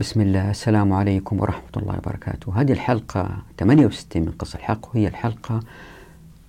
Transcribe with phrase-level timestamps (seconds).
[0.00, 5.60] بسم الله السلام عليكم ورحمة الله وبركاته هذه الحلقة 68 من قصة الحق وهي الحلقة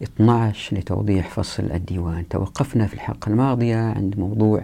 [0.04, 4.62] 12 لتوضيح فصل الديوان توقفنا في الحلقة الماضية عند موضوع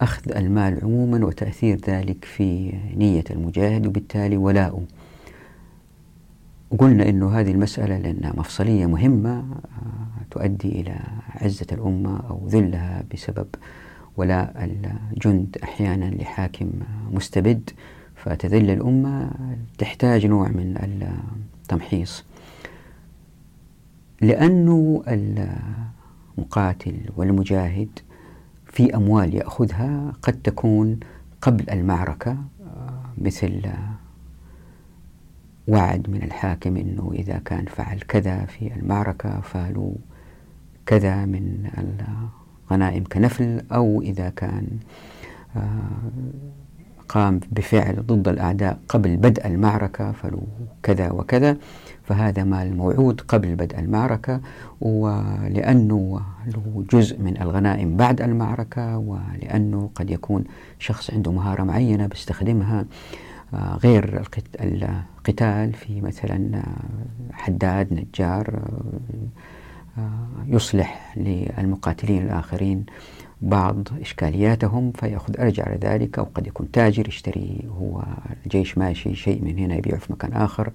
[0.00, 4.82] أخذ المال عموما وتأثير ذلك في نية المجاهد وبالتالي ولاؤه
[6.70, 10.96] وقلنا أن هذه المسألة لأنها مفصلية مهمة آه، تؤدي إلى
[11.28, 13.46] عزة الأمة أو ذلها بسبب
[14.16, 14.70] ولاء
[15.16, 16.68] الجند أحيانا لحاكم
[17.12, 17.70] مستبد
[18.24, 19.30] فتذل الأمة
[19.78, 20.76] تحتاج نوع من
[21.68, 22.24] التمحيص
[24.20, 25.02] لأنه
[26.36, 27.88] المقاتل والمجاهد
[28.66, 31.00] في أموال يأخذها قد تكون
[31.42, 32.36] قبل المعركة
[33.18, 33.60] مثل
[35.68, 39.92] وعد من الحاكم أنه إذا كان فعل كذا في المعركة فعلوا
[40.86, 41.68] كذا من
[42.70, 44.66] الغنائم كنفل أو إذا كان
[45.56, 45.68] آه،
[47.14, 50.42] قام بفعل ضد الأعداء قبل بدء المعركة فلو
[50.82, 51.56] كذا وكذا
[52.04, 54.40] فهذا مال موعود قبل بدء المعركة
[54.80, 60.44] ولأنه له جزء من الغنائم بعد المعركة ولأنه قد يكون
[60.78, 62.84] شخص عنده مهارة معينة بيستخدمها
[63.54, 64.24] آه، غير
[65.18, 68.62] القتال في مثلا آه، حداد نجار
[69.98, 70.10] آه،
[70.46, 72.86] يصلح للمقاتلين الآخرين
[73.42, 78.02] بعض إشكالياتهم فيأخذ أرجع على ذلك وقد يكون تاجر يشتري هو
[78.46, 80.70] الجيش ماشي شيء من هنا يبيعه في مكان آخر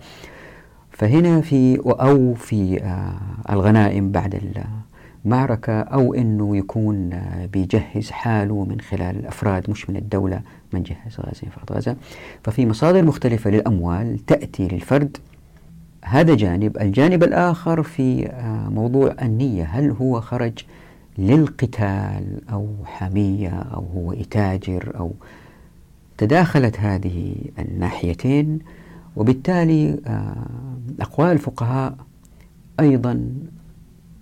[0.92, 3.12] فهنا في أو في آه،
[3.54, 4.40] الغنائم بعد
[5.26, 10.42] المعركة أو أنه يكون آه، بيجهز حاله من خلال الأفراد مش من الدولة
[10.74, 11.96] من جهز غازي فرد غزة
[12.44, 15.18] ففي مصادر مختلفة للأموال تأتي للفرد
[16.06, 20.54] هذا جانب الجانب الآخر في آه، موضوع النية هل هو خرج
[21.18, 25.12] للقتال أو حمية أو هو يتاجر أو
[26.18, 28.60] تداخلت هذه الناحيتين
[29.16, 30.46] وبالتالي آه،
[31.02, 31.96] أقوال الفقهاء
[32.80, 33.30] أيضا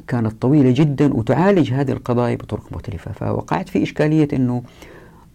[0.07, 4.63] كانت طويلة جدا وتعالج هذه القضايا بطرق مختلفة فوقعت في إشكالية أنه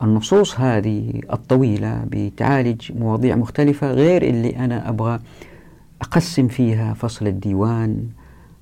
[0.03, 5.19] النصوص هذه الطويلة بتعالج مواضيع مختلفة غير اللي أنا أبغى
[6.03, 8.09] أقسم فيها فصل الديوان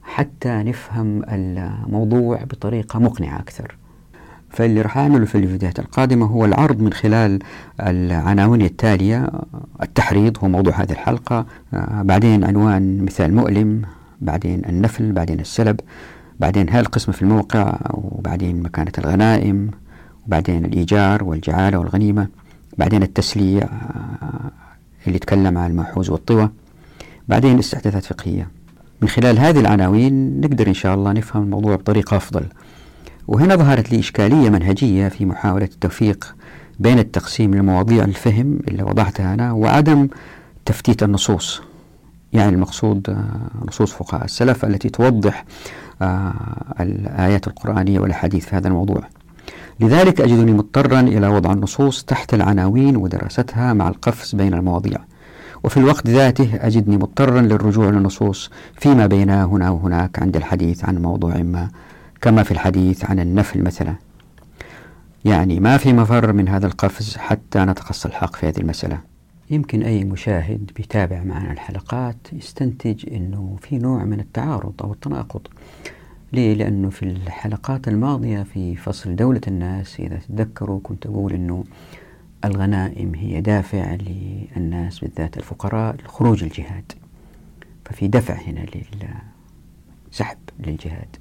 [0.09, 3.77] حتى نفهم الموضوع بطريقة مقنعة أكثر
[4.51, 7.39] فاللي راح أعمله في الفيديوهات القادمة هو العرض من خلال
[7.81, 9.31] العناوين التالية
[9.83, 13.83] التحريض هو موضوع هذه الحلقة آه، بعدين عنوان مثال مؤلم
[14.21, 15.81] بعدين النفل بعدين السلب
[16.41, 19.71] بعدين هاي القسمة في الموقع وبعدين مكانة الغنائم
[20.27, 22.27] وبعدين الإيجار والجعالة والغنيمة
[22.79, 24.51] بعدين التسليع آه،
[25.07, 26.51] اللي تكلم عن الماحوز والطوى
[27.29, 28.58] بعدين استحداثات فقهيه
[29.03, 32.45] من خلال هذه العناوين نقدر إن شاء الله نفهم الموضوع بطريقة أفضل
[33.29, 36.35] وهنا ظهرت لي إشكالية منهجية في محاولة التوفيق
[36.79, 40.09] بين التقسيم لمواضيع الفهم اللي وضعتها أنا وعدم
[40.65, 41.63] تفتيت النصوص
[42.33, 43.25] يعني المقصود آه،
[43.69, 45.45] نصوص فقهاء السلف التي توضح
[46.03, 46.33] آه،
[46.81, 49.03] الآيات القرآنية والأحاديث في هذا الموضوع
[49.81, 54.99] لذلك أجدني مضطرا إلى وضع النصوص تحت العناوين ودراستها مع القفز بين المواضيع
[55.65, 61.37] وفي الوقت ذاته أجدني مضطرا للرجوع للنصوص فيما بينها هنا وهناك عند الحديث عن موضوع
[61.37, 61.69] ما
[62.21, 63.95] كما في الحديث عن النفل مثلا
[65.25, 68.99] يعني ما في مفر من هذا القفز حتى نتقص الحق في هذه المسألة
[69.51, 75.41] يمكن أي مشاهد بيتابع معنا الحلقات يستنتج أنه في نوع من التعارض أو التناقض
[76.33, 81.65] ليه؟ لأنه في الحلقات الماضية في فصل دولة الناس إذا تتذكروا كنت أقول أنه
[82.49, 83.97] الغنائم هي دافع
[84.57, 86.93] للناس بالذات الفقراء لخروج الجهاد
[87.85, 88.61] ففي دفع هنا
[90.07, 90.37] للسحب
[90.67, 91.17] للجهاد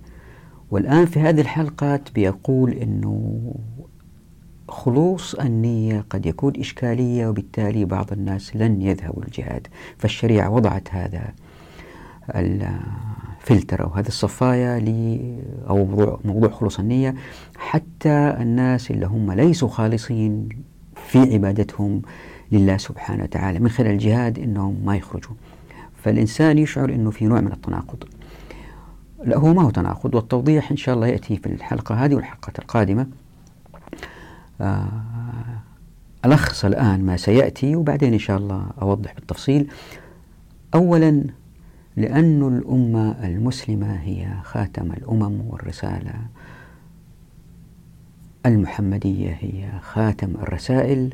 [0.71, 3.51] والآن في هذه الحلقة بيقول أنه
[4.69, 9.67] خلوص النية قد يكون إشكالية وبالتالي بعض الناس لن يذهبوا للجهاد
[9.97, 11.23] فالشريعة وضعت هذا
[12.35, 14.77] الفلتر أو هذه الصفاية
[15.69, 15.85] أو
[16.25, 17.15] موضوع خلوص النية
[17.57, 20.49] حتى الناس اللي هم ليسوا خالصين
[21.07, 22.01] في عبادتهم
[22.51, 25.36] لله سبحانه وتعالى من خلال الجهاد انهم ما يخرجوا
[26.04, 28.04] فالانسان يشعر انه في نوع من التناقض
[29.24, 33.07] لا هو ما هو تناقض والتوضيح ان شاء الله ياتي في الحلقه هذه والحلقات القادمه
[34.62, 34.86] آه،
[36.25, 39.68] الخص الان ما سياتي وبعدين ان شاء الله اوضح بالتفصيل
[40.75, 41.24] اولا
[41.98, 46.13] لأن الأمة المسلمة هي خاتم الأمم والرسالة
[48.47, 51.13] المحمدية هي خاتم الرسائل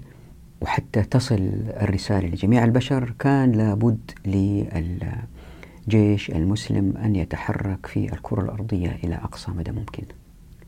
[0.62, 9.16] وحتى تصل الرسالة لجميع البشر كان لابد للجيش المسلم أن يتحرك في الكرة الأرضية إلى
[9.16, 10.04] أقصى مدى ممكن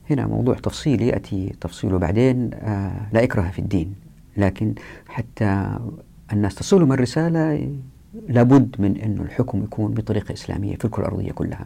[0.09, 3.95] هنا موضوع تفصيلي يأتي تفصيله بعدين آه، لا إكره في الدين
[4.37, 4.73] لكن
[5.07, 5.77] حتى
[6.33, 7.71] الناس تصلهم الرسالة
[8.29, 11.65] لابد من أن الحكم يكون بطريقة إسلامية في الكرة الأرضية كلها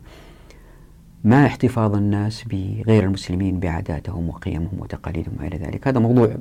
[1.23, 6.35] ما احتفاظ الناس بغير المسلمين بعاداتهم وقيمهم وتقاليدهم الى ذلك هذا موضوع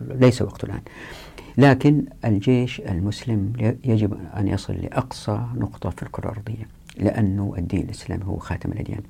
[0.00, 0.80] ليس وقته الآن
[1.58, 3.52] لكن الجيش المسلم
[3.84, 6.62] يجب أن يصل لأقصى نقطة في الكرة الأرضية
[6.98, 9.00] لأنه الدين الإسلامي هو خاتم الأديان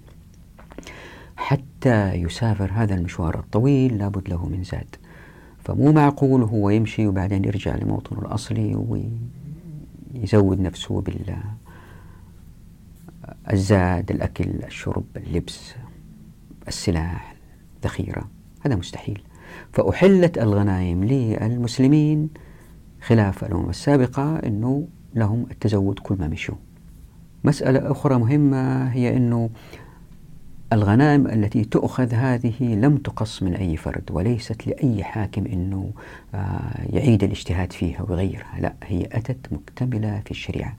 [1.37, 4.97] حتى يسافر هذا المشوار الطويل لابد له من زاد
[5.64, 8.75] فمو معقول هو يمشي وبعدين يرجع لموطنه الأصلي
[10.14, 11.20] ويزود نفسه بال
[13.52, 15.73] الزاد الأكل الشرب اللبس
[16.69, 17.34] السلاح
[17.84, 18.28] ذخيرة
[18.67, 19.23] هذا مستحيل
[19.73, 22.28] فأحلت الغنائم للمسلمين
[23.02, 26.55] خلاف الأمم السابقة أنه لهم التزود كل ما مشوا
[27.44, 29.50] مسألة أخرى مهمة هي أنه
[30.72, 35.93] الغنائم التي تؤخذ هذه لم تقص من أي فرد وليست لأي حاكم أنه
[36.34, 40.76] آه، يعيد الاجتهاد فيها ويغيرها لا هي أتت مكتملة في الشريعة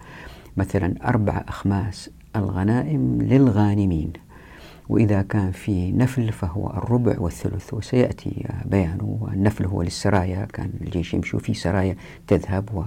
[0.57, 4.13] مثلا أربع أخماس الغنائم للغانمين
[4.89, 11.39] وإذا كان في نفل فهو الربع والثلث وسيأتي بيانه والنفل هو للسرايا كان الجيش يمشوا
[11.39, 11.95] في سرايا
[12.27, 12.85] تذهب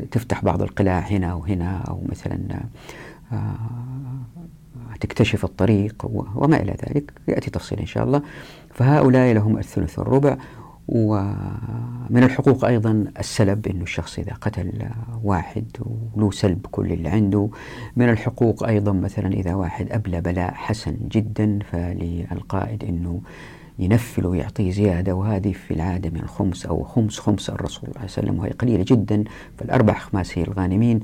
[0.00, 2.38] وتفتح آه، بعض القلاع هنا وهنا أو مثلا
[3.32, 3.36] آه،
[5.00, 5.94] تكتشف الطريق
[6.34, 8.22] وما إلى ذلك يأتي تفصيل إن شاء الله
[8.74, 10.36] فهؤلاء لهم الثلث والربع
[10.92, 14.72] ومن الحقوق أيضا السلب أنه الشخص إذا قتل
[15.24, 15.64] واحد
[16.16, 17.48] وله سلب كل اللي عنده
[17.96, 23.20] من الحقوق أيضا مثلا إذا واحد أبلى بلاء حسن جدا فللقائد أنه
[23.78, 28.10] ينفل ويعطيه زيادة وهذه في العادة من الخمس أو خمس خمس الرسول صلى الله عليه
[28.10, 29.24] وسلم وهي قليلة جدا
[29.58, 31.00] فالأربع خماس هي الغانمين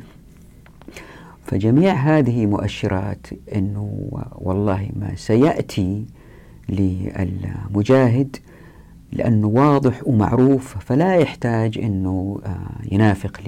[1.44, 4.00] فجميع هذه مؤشرات أنه
[4.32, 6.06] والله ما سيأتي
[6.68, 8.36] للمجاهد
[9.12, 13.40] لأنه واضح ومعروف فلا يحتاج أنه آه، ينافق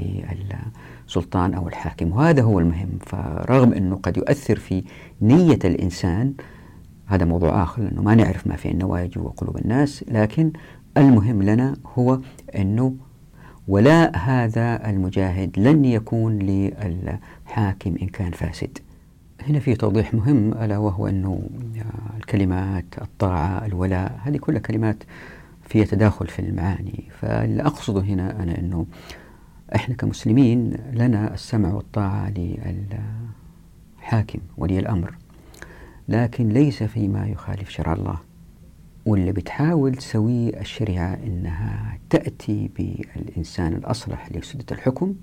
[1.07, 4.83] للسلطان أو الحاكم وهذا هو المهم فرغم أنه قد يؤثر في
[5.23, 6.33] نية الإنسان
[7.07, 10.53] هذا موضوع آخر لأنه ما نعرف ما في النوايا جوا قلوب الناس لكن
[10.97, 12.19] المهم لنا هو
[12.57, 12.95] أنه
[13.69, 18.79] ولاء هذا المجاهد لن يكون للحاكم إن كان فاسد
[19.49, 21.43] هنا في توضيح مهم ألا وهو أنه
[21.77, 25.03] آه، الكلمات الطاعة الولاء هذه كلها كلمات
[25.69, 28.87] فيها تداخل في المعاني فاللي أقصده هنا أنا أنه
[29.75, 32.33] إحنا كمسلمين لنا السمع والطاعة
[33.99, 35.15] للحاكم ولي الأمر
[36.09, 38.19] لكن ليس فيما يخالف شرع الله
[39.07, 45.15] واللي بتحاول تسويه الشريعة أنها تأتي بالإنسان الأصلح لسدة الحكم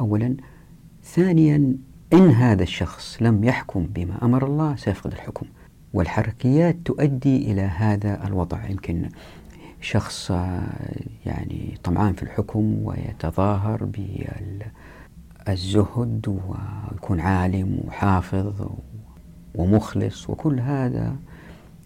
[0.00, 0.36] أولا
[1.04, 1.72] ثانيا
[2.12, 5.46] إن هذا الشخص لم يحكم بما أمر الله سيفقد الحكم
[5.94, 9.08] والحركيات تؤدي إلى هذا الوضع يمكن
[9.80, 10.60] شخص آه،
[11.26, 13.84] يعني طمعان في الحكم ويتظاهر
[15.46, 16.38] بالزهد
[16.90, 18.66] ويكون عالم وحافظ
[19.54, 21.16] ومخلص وكل هذا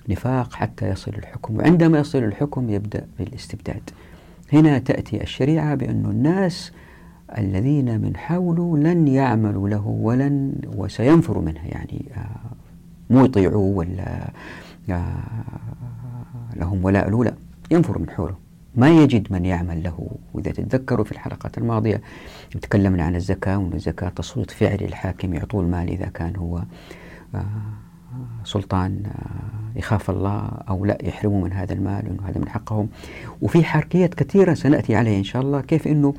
[0.08, 3.90] نفاق حتى يصل الحكم وعندما يصل الحكم يبدأ بالاستبداد
[4.52, 6.72] هنا تأتي الشريعة بأن الناس
[7.38, 12.26] الذين من حوله لن يعملوا له ولن وسينفروا منها يعني آه،
[13.14, 14.30] مو يطيعوه ولا
[14.90, 15.02] آه،
[16.56, 17.34] لهم ولاء له لا
[17.72, 18.34] ينفر من حوله
[18.74, 22.00] ما يجد من يعمل له وإذا تتذكروا في الحلقات الماضية
[22.62, 26.62] تكلمنا عن الزكاة وأن الزكاة تصويت فعلي الحاكم يعطوه المال إذا كان هو
[27.34, 27.44] آه،
[28.44, 32.88] سلطان آه، يخاف الله أو لا يحرمه من هذا المال وأنه هذا من حقهم
[33.42, 36.14] وفي حركيات كثيرة سنأتي عليها إن شاء الله كيف أنه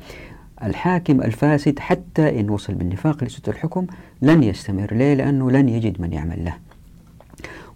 [0.62, 3.86] الحاكم الفاسد حتى إن وصل بالنفاق لسد الحكم
[4.22, 6.54] لن يستمر ليه لأنه لن يجد من يعمل له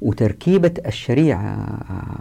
[0.02, 1.66] وتركيبة الشريعة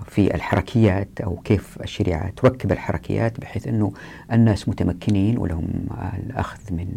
[0.05, 3.91] في الحركيات أو كيف الشريعة تركب الحركيات بحيث أنه
[4.33, 5.67] الناس متمكنين ولهم
[6.17, 6.93] الأخذ من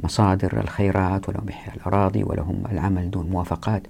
[0.00, 3.82] المصادر الخيرات ولهم إحياء الأراضي ولهم العمل دون موافقات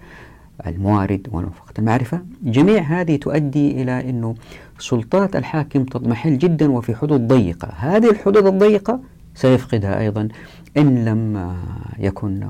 [0.67, 4.35] الموارد وموافقة المعرفة جميع هذه تؤدي إلى أنه
[4.79, 9.01] سلطات الحاكم تضمحل جدا وفي حدود ضيقة هذه الحدود الضيقة
[9.35, 10.29] سيفقدها أيضا
[10.77, 11.53] إن لم
[11.99, 12.47] يكن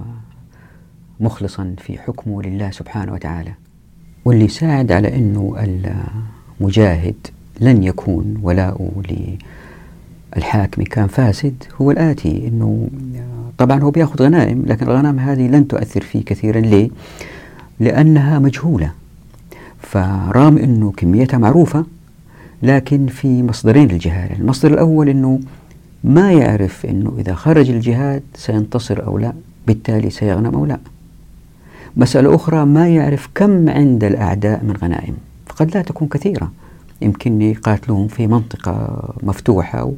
[1.20, 3.50] مخلصا في حكمه لله سبحانه وتعالى
[4.24, 5.64] واللي ساعد على أنه
[6.60, 7.14] المجاهد
[7.60, 9.02] لن يكون ولاؤه
[10.36, 12.88] للحاكم كان فاسد هو الآتي أنه
[13.58, 16.90] طبعا هو بياخذ غنائم لكن الغنائم هذه لن تؤثر فيه كثيرا ليه؟
[17.80, 18.92] لأنها مجهولة
[19.78, 21.86] فرغم أنه كميتها معروفة
[22.62, 25.40] لكن في مصدرين للجهالة المصدر الأول أنه
[26.04, 29.32] ما يعرف أنه إذا خرج الجهاد سينتصر أو لا
[29.66, 30.78] بالتالي سيغنم أو لا
[31.96, 35.16] مسألة أخرى ما يعرف كم عند الأعداء من غنائم
[35.46, 36.52] فقد لا تكون كثيرة
[37.02, 39.92] يمكن يقاتلون في منطقة مفتوحة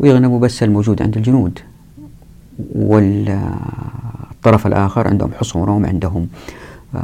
[0.00, 1.58] ويغنموا بس الموجود عند الجنود
[2.74, 6.26] والطرف الآخر عندهم حصونهم عندهم
[6.94, 7.00] آه،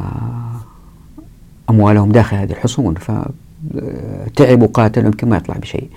[1.70, 5.88] أموالهم داخل هذه الحصون فتعبوا آه، قاتلوا يمكن ما يطلع بشيء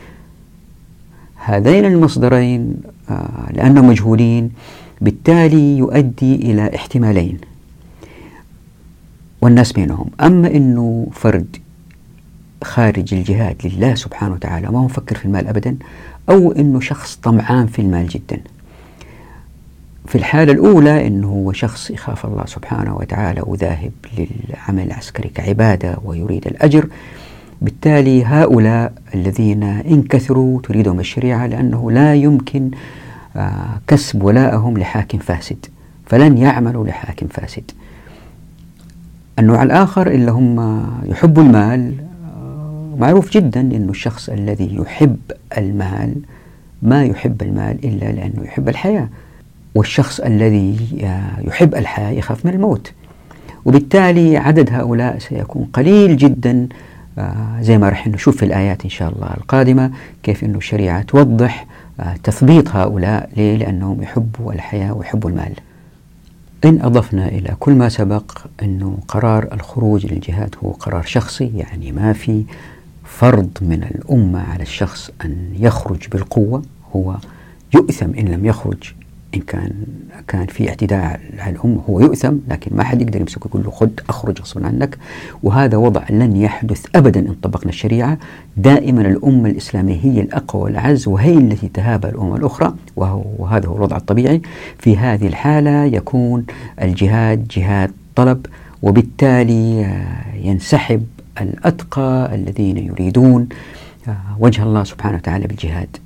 [1.36, 2.76] هذين المصدرين
[3.10, 4.52] آه، لأنهم مجهولين
[5.02, 7.38] بالتالي يؤدي إلى احتمالين
[9.46, 11.58] والناس بينهم أما أنه فرد
[12.64, 15.76] خارج الجهاد لله سبحانه وتعالى ما هو مفكر في المال أبدا
[16.30, 18.38] أو أنه شخص طمعان في المال جدا
[20.08, 26.48] في الحالة الأولى أنه هو شخص يخاف الله سبحانه وتعالى وذاهب للعمل العسكري كعبادة ويريد
[26.48, 26.86] الأجر
[27.62, 32.72] بالتالي هؤلاء الذين إن كثروا تريدهم الشريعة لأنه لا يمكن
[33.36, 35.66] آه، كسب ولاءهم لحاكم فاسد
[36.06, 37.72] فلن يعملوا لحاكم فاسد
[39.40, 41.94] النوع الآخر اللي هم يحبوا المال
[42.36, 45.18] آه، معروف جدا أنه الشخص الذي يحب
[45.58, 46.16] المال
[46.82, 49.10] ما يحب المال إلا لأنه يحب الحياة
[49.76, 52.92] والشخص الذي آه، يحب الحياة يخاف من الموت
[53.66, 56.68] وبالتالي عدد هؤلاء سيكون قليل جدا
[57.18, 59.92] آه، زي ما راح نشوف في الآيات إن شاء الله القادمة
[60.24, 61.66] كيف أنه الشريعة توضح
[62.24, 65.54] تثبيط هؤلاء ليه؟ لأنهم يحبوا الحياة ويحبوا المال
[66.66, 68.32] إن أضفنا إلى كل ما سبق
[68.64, 72.44] أنه قرار الخروج للجهاد هو قرار شخصي يعني ما في
[73.04, 76.62] فرض من الأمة على الشخص أن يخرج بالقوة
[76.96, 77.16] هو
[77.76, 78.94] يؤثم إن لم يخرج
[79.36, 79.74] إن كان
[80.28, 83.90] كان في اعتداء على الأم هو يؤثم لكن ما حد يقدر يمسكه يقول له خذ
[84.10, 84.98] أخرج غصبا عنك
[85.44, 88.18] وهذا وضع لن يحدث أبدا إن طبقنا الشريعة
[88.58, 94.42] دائما الأمة الإسلامية هي الأقوى والأعز وهي التي تهاب الأمم الأخرى وهذا هو الوضع الطبيعي
[94.80, 96.46] في هذه الحالة يكون
[96.82, 98.46] الجهاد جهاد طلب
[98.82, 101.06] وبالتالي آه، ينسحب
[101.42, 103.50] الأتقى الذين يريدون
[104.08, 105.98] آه، وجه الله سبحانه وتعالى بالجهاد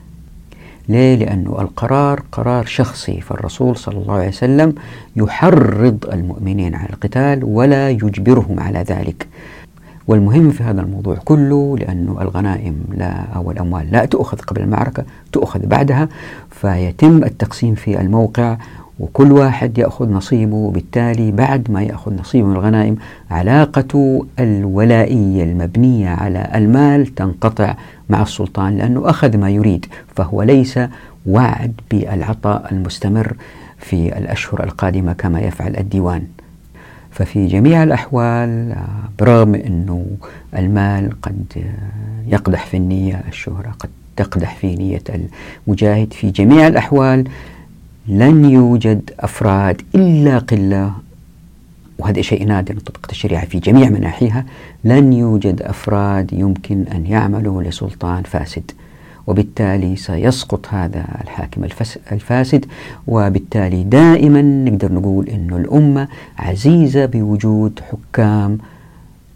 [0.90, 4.76] ليه؟ لأنه القرار قرار شخصي فالرسول صلى الله عليه وسلم
[5.16, 9.28] يحرض المؤمنين على القتال ولا يجبرهم على ذلك
[10.08, 15.60] والمهم في هذا الموضوع كله لأن الغنائم لا أو الأموال لا تؤخذ قبل المعركة تؤخذ
[15.66, 16.10] بعدها
[16.52, 18.58] فيتم التقسيم في الموقع
[19.00, 22.96] وكل واحد يأخذ نصيبه وبالتالي بعد ما يأخذ نصيبه من الغنائم
[23.32, 27.76] علاقة الولائية المبنية على المال تنقطع
[28.10, 30.80] مع السلطان لأنه أخذ ما يريد فهو ليس
[31.26, 33.34] وعد بالعطاء المستمر
[33.80, 36.22] في الأشهر القادمة كما يفعل الديوان
[37.12, 38.76] ففي جميع الأحوال
[39.20, 40.06] برغم أنه
[40.58, 41.46] المال قد
[42.28, 45.02] يقدح في النية الشهرة قد تقدح في نية
[45.68, 47.26] المجاهد في جميع الأحوال
[48.10, 50.92] لن يوجد أفراد إلا قلة
[52.00, 54.46] وهذا شيء نادر طبقت الشريعة في جميع مناحيها
[54.84, 58.72] لن يوجد أفراد يمكن أن يعملوا لسلطان فاسد
[59.28, 61.64] وبالتالي سيسقط هذا الحاكم
[62.12, 62.66] الفاسد
[63.08, 68.58] وبالتالي دائما نقدر نقول أن الأمة عزيزة بوجود حكام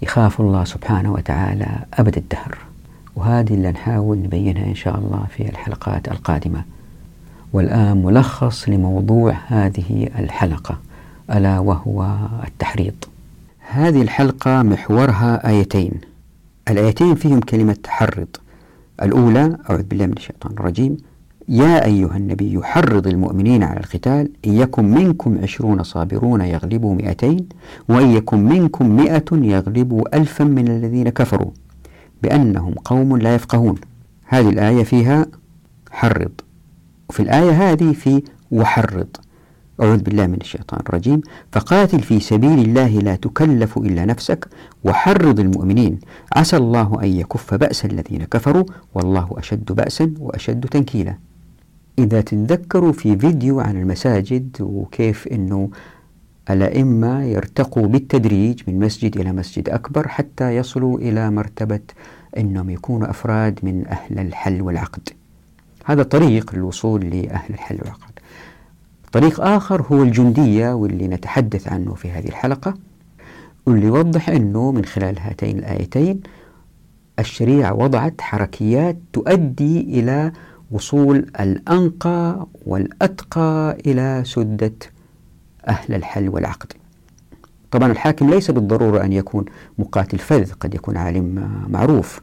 [0.02, 2.58] يخافوا الله سبحانه وتعالى أبد الدهر
[3.16, 6.62] وهذه اللي نحاول نبينها إن شاء الله في الحلقات القادمة
[7.54, 10.78] والآن ملخص لموضوع هذه الحلقة
[11.32, 12.16] ألا وهو
[12.48, 12.94] التحريض
[13.72, 15.92] هذه الحلقة محورها آيتين
[16.70, 18.28] الآيتين فيهم كلمة تحرض
[19.04, 20.98] الأولى أعوذ بالله من الشيطان الرجيم
[21.50, 27.48] يا أيها النبي حرض المؤمنين على القتال إن يكن منكم عشرون صابرون يغلبوا مئتين
[27.90, 31.52] وإن يكن منكم مئة يغلبوا ألفا من الذين كفروا
[32.24, 33.76] بأنهم قوم لا يفقهون
[34.26, 35.26] هذه الآية فيها
[35.92, 36.32] حرض
[37.10, 39.08] وفي الآية هذه في وحرض
[39.82, 44.48] أعوذ بالله من الشيطان الرجيم فقاتل في سبيل الله لا تكلف إلا نفسك
[44.84, 46.00] وحرض المؤمنين
[46.36, 48.64] عسى الله أن يكف بأس الذين كفروا
[48.96, 51.18] والله أشد بأسا وأشد تنكيلا
[52.00, 55.70] إذا تتذكروا في فيديو عن المساجد وكيف أنه
[56.50, 61.80] الأئمة يرتقوا بالتدريج من مسجد إلى مسجد أكبر حتى يصلوا إلى مرتبة
[62.38, 65.10] أنهم يكونوا أفراد من أهل الحل والعقد
[65.84, 68.20] هذا طريق للوصول لأهل الحل والعقد
[69.12, 72.74] طريق آخر هو الجندية واللي نتحدث عنه في هذه الحلقة
[73.66, 76.22] واللي يوضح أنه من خلال هاتين الآيتين
[77.20, 80.32] الشريعة وضعت حركيات تؤدي إلى
[80.72, 84.74] وصول الأنقى والأتقى إلى سدة
[85.68, 86.72] أهل الحل والعقد
[87.72, 89.46] طبعا الحاكم ليس بالضرورة أن يكون
[89.78, 92.22] مقاتل فذ قد يكون عالم معروف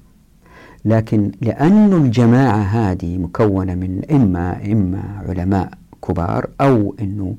[0.84, 5.70] لكن لأن الجماعة هذه مكونة من إما إما علماء
[6.08, 7.34] كبار أو أنه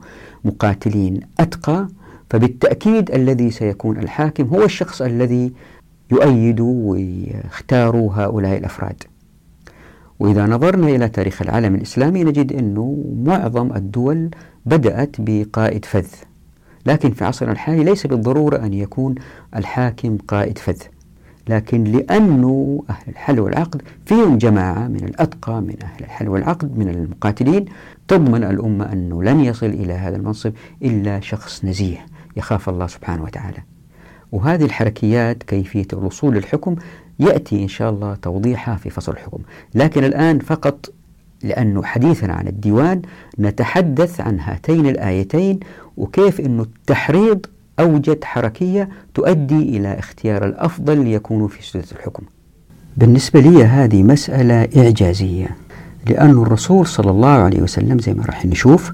[0.46, 1.88] مقاتلين أتقى
[2.30, 5.52] فبالتأكيد الذي سيكون الحاكم هو الشخص الذي
[6.12, 9.04] يؤيد ويختار هؤلاء الأفراد
[10.20, 14.30] وإذا نظرنا إلى تاريخ العالم الإسلامي نجد أنه معظم الدول
[14.66, 16.06] بدأت بقائد فذ
[16.86, 19.16] لكن في عصرنا الحالي ليس بالضرورة أن يكون
[19.56, 20.78] الحاكم قائد فذ
[21.50, 27.66] لكن لأنه أهل الحل والعقد فيهم جماعة من الأتقى من أهل الحل والعقد من المقاتلين
[28.08, 32.06] تضمن الأمة أنه لن يصل إلى هذا المنصب إلا شخص نزيه
[32.38, 33.58] يخاف الله سبحانه وتعالى
[34.32, 36.76] وهذه الحركيات كيفية الوصول للحكم
[37.20, 39.40] يأتي إن شاء الله توضيحها في فصل الحكم
[39.76, 40.90] لكن الآن فقط
[41.44, 43.02] لأنه حديثنا عن الديوان
[43.40, 45.60] نتحدث عن هاتين الآيتين
[45.98, 47.46] وكيف أن التحريض
[47.80, 52.24] أوجد حركية تؤدي إلى اختيار الأفضل ليكونوا في سدة الحكم
[52.98, 55.48] بالنسبة لي هذه مسألة إعجازية
[56.10, 58.92] لأن الرسول صلى الله عليه وسلم زي ما راح نشوف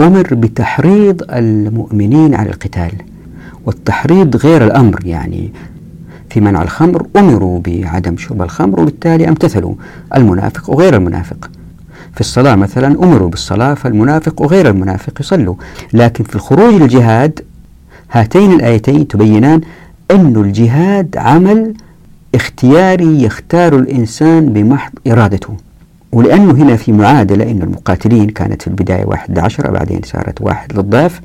[0.00, 2.92] أمر بتحريض المؤمنين على القتال
[3.66, 5.52] والتحريض غير الأمر يعني
[6.30, 9.74] في منع الخمر أمروا بعدم شرب الخمر وبالتالي امتثلوا
[10.16, 11.50] المنافق وغير المنافق
[12.14, 15.54] في الصلاة مثلا أمروا بالصلاة فالمنافق وغير المنافق يصلوا
[15.92, 17.40] لكن في الخروج للجهاد
[18.10, 19.60] هاتين الآيتين تبينان
[20.10, 21.74] أن الجهاد عمل
[22.34, 25.54] اختياري يختار الإنسان بمحض إرادته
[26.12, 31.20] ولأنه هنا في معادلة أن المقاتلين كانت في البداية واحد عشرة بعدين صارت واحد للضعف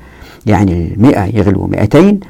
[0.46, 2.20] يعني المئة يغلو مئتين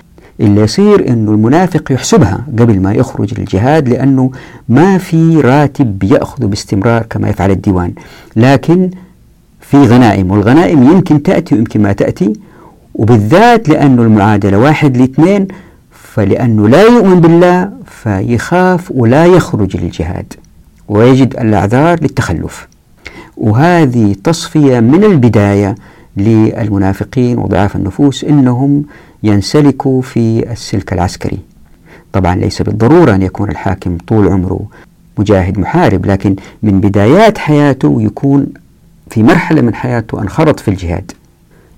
[0.41, 4.31] اللي يصير أن المنافق يحسبها قبل ما يخرج للجهاد لأنه
[4.69, 7.93] ما في راتب يأخذه باستمرار كما يفعل الديوان
[8.37, 8.91] لكن
[9.61, 12.33] في غنائم والغنائم يمكن تأتي ويمكن ما تأتي
[12.95, 15.49] وبالذات لأنه المعادلة واحد لاثنين
[15.91, 20.33] فلأنه لا يؤمن بالله فيخاف ولا يخرج للجهاد
[20.89, 22.69] ويجد الأعذار للتخلف
[23.37, 25.75] وهذه تصفية من البداية
[26.17, 28.83] للمنافقين وضعاف النفوس انهم
[29.23, 31.39] ينسلكوا في السلك العسكري.
[32.13, 34.61] طبعا ليس بالضروره ان يكون الحاكم طول عمره
[35.19, 38.47] مجاهد محارب، لكن من بدايات حياته يكون
[39.11, 41.11] في مرحله من حياته انخرط في الجهاد.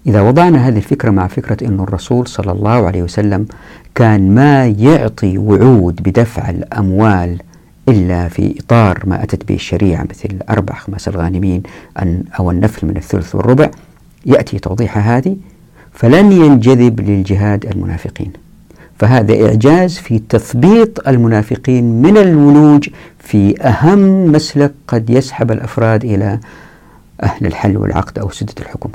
[0.06, 3.46] إذا وضعنا هذه الفكرة مع فكرة أن الرسول صلى الله عليه وسلم
[3.94, 7.38] كان ما يعطي وعود بدفع الأموال
[7.88, 11.62] إلا في إطار ما أتت به الشريعة مثل أربع خمس الغانمين
[12.38, 13.70] أو النفل من الثلث والربع
[14.26, 15.36] يأتي توضيح هذه
[15.92, 18.32] فلن ينجذب للجهاد المنافقين
[18.98, 22.88] فهذا إعجاز في تثبيط المنافقين من الولوج
[23.18, 26.38] في أهم مسلك قد يسحب الأفراد إلى
[27.22, 28.90] أهل الحل والعقد أو سدة الحكم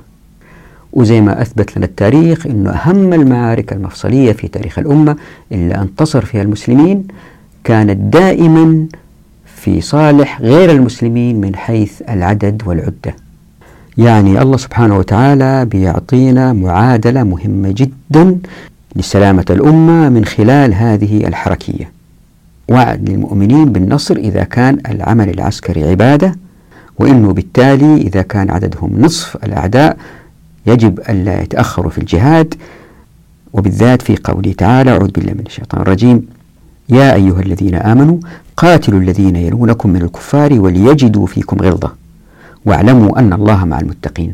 [0.93, 5.15] وزي ما أثبت لنا التاريخ أنه أهم المعارك المفصلية في تاريخ الأمة
[5.51, 7.07] اللي انتصر فيها المسلمين
[7.63, 8.85] كانت دائما
[9.55, 13.15] في صالح غير المسلمين من حيث العدد والعدة
[13.97, 18.37] يعني الله سبحانه وتعالى بيعطينا معادلة مهمة جدا
[18.95, 21.91] لسلامة الأمة من خلال هذه الحركية
[22.71, 26.35] وعد للمؤمنين بالنصر إذا كان العمل العسكري عبادة
[26.99, 29.97] وإنه بالتالي إذا كان عددهم نصف الأعداء
[30.67, 32.53] يجب ألا يتأخروا في الجهاد
[33.53, 36.25] وبالذات في قوله تعالى أعوذ بالله من الشيطان الرجيم
[36.89, 38.17] يا أيها الذين آمنوا
[38.57, 41.93] قاتلوا الذين يلونكم من الكفار وليجدوا فيكم غلظة
[42.65, 44.33] واعلموا أن الله مع المتقين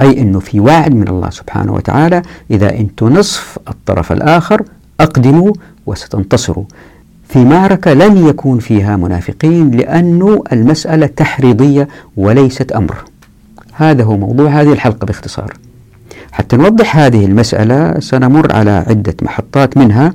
[0.00, 4.62] أي أنه في وعد من الله سبحانه وتعالى إذا أنتم نصف الطرف الآخر
[5.00, 5.52] أقدموا
[5.86, 6.64] وستنتصروا
[7.28, 13.04] في معركة لن يكون فيها منافقين لأن المسألة تحريضية وليست أمر
[13.80, 15.52] هذا هو موضوع هذه الحلقة باختصار
[16.32, 20.12] حتى نوضح هذه المسألة سنمر على عدة محطات منها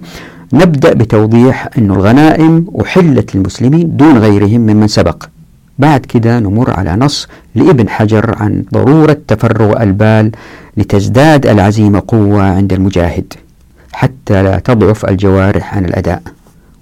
[0.54, 5.23] نبدأ بتوضيح أن الغنائم أحلت للمسلمين دون غيرهم ممن سبق
[5.80, 10.32] بعد كده نمر على نص لابن حجر عن ضرورة تفرغ البال
[10.78, 13.34] لتزداد العزيمة قوة عند المجاهد
[13.93, 16.21] حتى لا تضعف الجوارح عن الأداء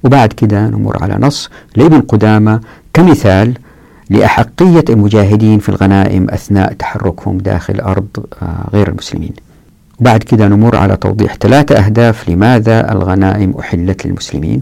[0.03, 2.59] وبعد كده نمر على نص لابن قدامة
[2.93, 3.53] كمثال
[4.13, 8.07] لأحقية المجاهدين في الغنائم أثناء تحركهم داخل أرض
[8.41, 9.31] آه، غير المسلمين
[9.99, 14.61] بعد كده نمر على توضيح ثلاثة أهداف لماذا الغنائم أحلت للمسلمين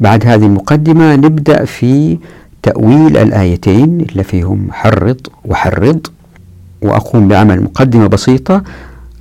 [0.00, 2.18] بعد هذه المقدمة نبدأ في
[2.62, 6.06] تأويل الآيتين اللي فيهم حرض وحرض
[6.82, 8.62] وأقوم بعمل مقدمة بسيطة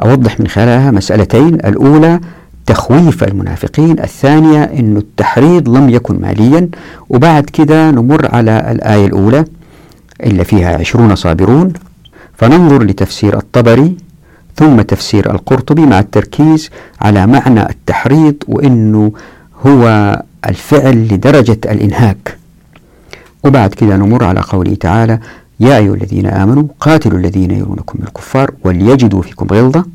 [0.03, 2.19] أوضح من خلالها مسألتين الأولى
[2.65, 6.69] تخويف المنافقين الثانية أن التحريض لم يكن ماليا
[7.09, 9.45] وبعد كده نمر على الآية الأولى
[10.23, 11.73] إلا فيها عشرون صابرون
[12.37, 13.97] فننظر لتفسير الطبري
[14.55, 16.69] ثم تفسير القرطبي مع التركيز
[17.01, 19.11] على معنى التحريض وأنه
[19.65, 20.13] هو
[20.45, 22.37] الفعل لدرجة الإنهاك
[23.43, 25.19] وبعد كده نمر على قوله تعالى
[25.59, 29.85] يا أيها الذين آمنوا قاتلوا الذين يرونكم من الكفار وليجدوا فيكم غلظة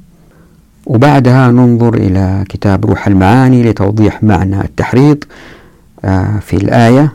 [0.87, 5.25] وبعدها ننظر إلى كتاب روح المعاني لتوضيح معنى التحريض
[6.05, 7.13] آه، في الآية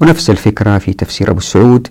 [0.00, 1.88] ونفس الفكرة في تفسير أبو السعود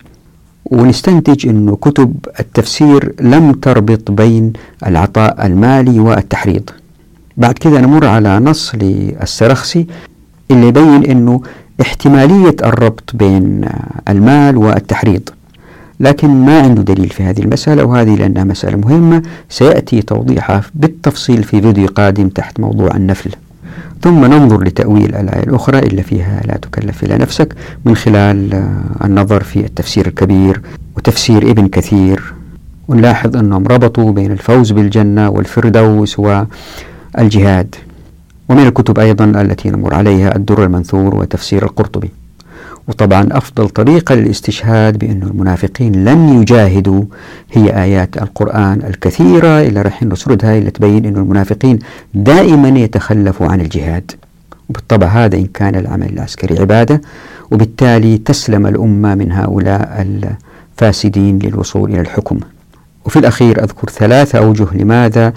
[0.72, 4.54] ونستنتج أن كتب التفسير لم تربط بين
[4.86, 6.70] العطاء المالي والتحريض
[7.38, 9.86] بعد كذا نمر على نص للسرخسي
[10.52, 11.42] اللي يبين أنه
[11.82, 13.66] احتمالية الربط بين
[14.10, 15.30] المال والتحريض
[16.00, 21.62] لكن ما عنده دليل في هذه المسألة وهذه لأنها مسألة مهمة سيأتي توضيحها بالتفصيل في
[21.62, 23.32] فيديو قادم تحت موضوع النفل
[24.02, 27.54] ثم ننظر لتأويل الآية الأخرى إلا فيها لا تكلف إلا نفسك
[27.86, 30.62] من خلال آه، النظر في التفسير الكبير
[30.98, 32.22] وتفسير ابن كثير
[32.88, 37.76] ونلاحظ أنهم ربطوا بين الفوز بالجنة والفردوس والجهاد
[38.50, 42.10] ومن الكتب أيضا التي نمر عليها الدر المنثور وتفسير القرطبي
[42.88, 47.04] وطبعا أفضل طريقة للاستشهاد بأن المنافقين لن يجاهدوا
[47.52, 51.80] هي آيات القرآن الكثيرة اللي راح نسردها اللي تبين أن المنافقين
[52.14, 54.12] دائما يتخلفوا عن الجهاد
[54.70, 57.02] وبالطبع هذا إن كان العمل العسكري عبادة
[57.52, 60.08] وبالتالي تسلم الأمة من هؤلاء
[60.78, 62.40] الفاسدين للوصول إلى الحكم
[63.06, 65.34] وفي الأخير أذكر ثلاثة أوجه لماذا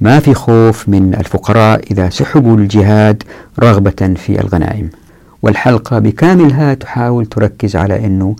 [0.00, 3.22] ما في خوف من الفقراء إذا سحبوا الجهاد
[3.62, 4.88] رغبة في الغنائم
[5.42, 8.36] والحلقة بكاملها تحاول تركز على أنه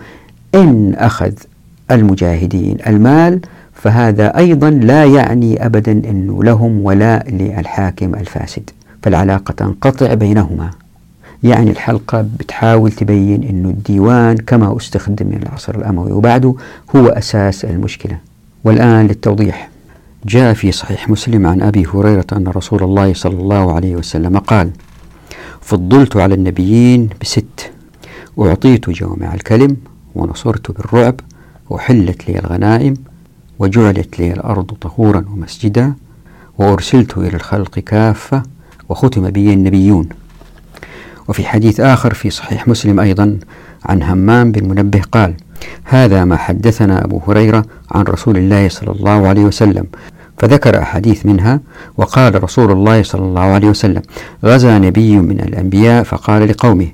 [0.54, 1.32] إن أخذ
[1.90, 3.40] المجاهدين المال
[3.74, 8.70] فهذا أيضا لا يعني أبدا أنه لهم ولاء للحاكم الفاسد
[9.02, 10.70] فالعلاقة تنقطع بينهما
[11.42, 16.54] يعني الحلقة بتحاول تبين أن الديوان كما استخدم من العصر الأموي وبعده
[16.96, 18.18] هو أساس المشكلة
[18.64, 19.68] والآن للتوضيح
[20.26, 24.70] جاء في صحيح مسلم عن أبي هريرة أن رسول الله صلى الله عليه وسلم قال
[25.70, 27.70] فضلت على النبيين بست
[28.38, 29.76] أعطيت جوامع الكلم
[30.14, 31.20] ونصرت بالرعب
[31.70, 32.94] وحلت لي الغنائم
[33.58, 35.94] وجعلت لي الأرض طهورا ومسجدا
[36.58, 38.42] وأرسلت إلى الخلق كافة
[38.88, 40.08] وختم بي النبيون
[41.28, 43.38] وفي حديث آخر في صحيح مسلم أيضا
[43.84, 45.34] عن همام بن منبه قال
[45.84, 49.86] هذا ما حدثنا أبو هريرة عن رسول الله صلى الله عليه وسلم
[50.40, 51.60] فذكر أحاديث منها
[51.96, 54.02] وقال رسول الله صلى الله عليه وسلم
[54.44, 56.88] غزا نبي من الأنبياء فقال لقومه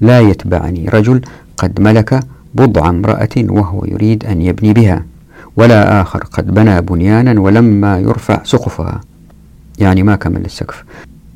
[0.00, 1.20] لا يتبعني رجل
[1.56, 2.20] قد ملك
[2.54, 5.04] بضع امرأة وهو يريد أن يبني بها
[5.56, 9.00] ولا آخر قد بنى بنيانا ولما يرفع سقفها
[9.78, 10.84] يعني ما كمل السقف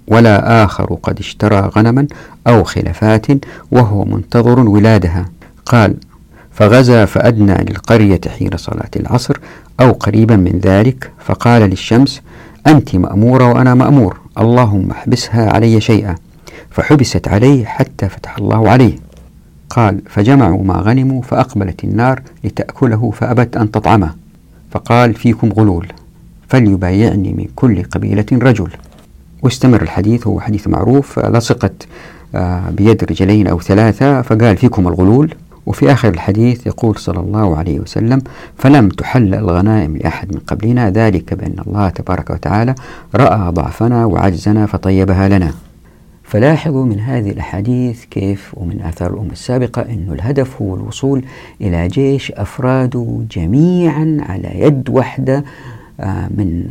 [0.07, 2.07] ولا آخر قد اشترى غنما
[2.47, 3.27] أو خلفات
[3.71, 5.25] وهو منتظر ولادها
[5.67, 5.95] قال
[6.57, 9.39] فغزا فأدنى للقرية حين صلاة العصر
[9.81, 12.21] أو قريبا من ذلك فقال للشمس
[12.67, 16.15] أنت مأمورة وأنا مأمور اللهم احبسها علي شيئا
[16.71, 18.93] فحبست عليه حتى فتح الله عليه
[19.71, 24.15] قال فجمعوا ما غنموا فأقبلت النار لتأكله فأبت أن تطعمه
[24.71, 25.87] فقال فيكم غلول
[26.49, 28.71] فليبايعني من كل قبيلة رجل
[29.43, 31.87] واستمر الحديث هو حديث معروف لصقت
[32.35, 35.35] آه، بيد رجلين أو ثلاثة فقال فيكم الغلول
[35.67, 38.23] وفي آخر الحديث يقول صلى الله عليه وسلم
[38.59, 42.75] فلم تحل الغنائم لأحد من قبلنا ذلك بأن الله تبارك وتعالى
[43.15, 45.53] رأى ضعفنا وعجزنا فطيبها لنا
[46.23, 51.23] فلاحظوا من هذه الأحاديث كيف ومن آثار الأمة السابقة أن الهدف هو الوصول
[51.61, 55.45] إلى جيش أفراده جميعا على يد واحدة
[56.01, 56.69] آه، من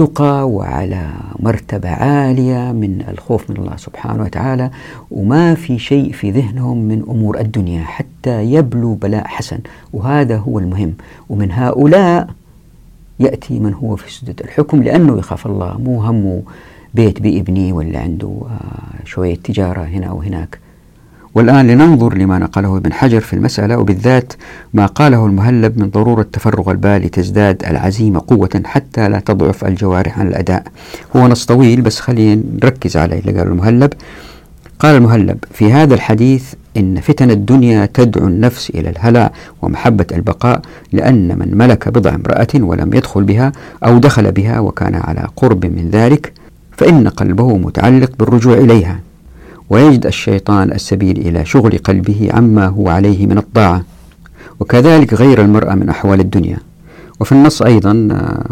[0.00, 4.70] تقى وعلى مرتبة عالية من الخوف من الله سبحانه وتعالى
[5.10, 9.58] وما في شيء في ذهنهم من أمور الدنيا حتى يبلو بلاء حسن
[9.92, 10.94] وهذا هو المهم
[11.30, 12.28] ومن هؤلاء
[13.20, 16.42] يأتي من هو في سدة الحكم لأنه يخاف الله مو همه
[16.94, 20.58] بيت بابنه ولا عنده آه، شوية تجارة هنا وهناك
[21.34, 24.32] والآن لننظر لما نقله ابن حجر في المسألة وبالذات
[24.74, 30.28] ما قاله المهلب من ضرورة تفرغ البال لتزداد العزيمة قوة حتى لا تضعف الجوارح عن
[30.28, 30.62] الأداء
[31.16, 33.92] هو نص طويل بس خلينا نركز عليه اللي قاله المهلب
[34.78, 40.60] قال المهلب في هذا الحديث إن فتن الدنيا تدعو النفس إلى الهلع ومحبة البقاء
[40.92, 43.52] لأن من ملك بضع امرأة ولم يدخل بها
[43.84, 46.32] أو دخل بها وكان على قرب من ذلك
[46.76, 49.00] فإن قلبه متعلق بالرجوع إليها
[49.70, 53.84] ويجد الشيطان السبيل إلى شغل قلبه عما هو عليه من الطاعة
[54.60, 56.58] وكذلك غير المرأة من أحوال الدنيا
[57.20, 58.50] وفي النص أيضا آه،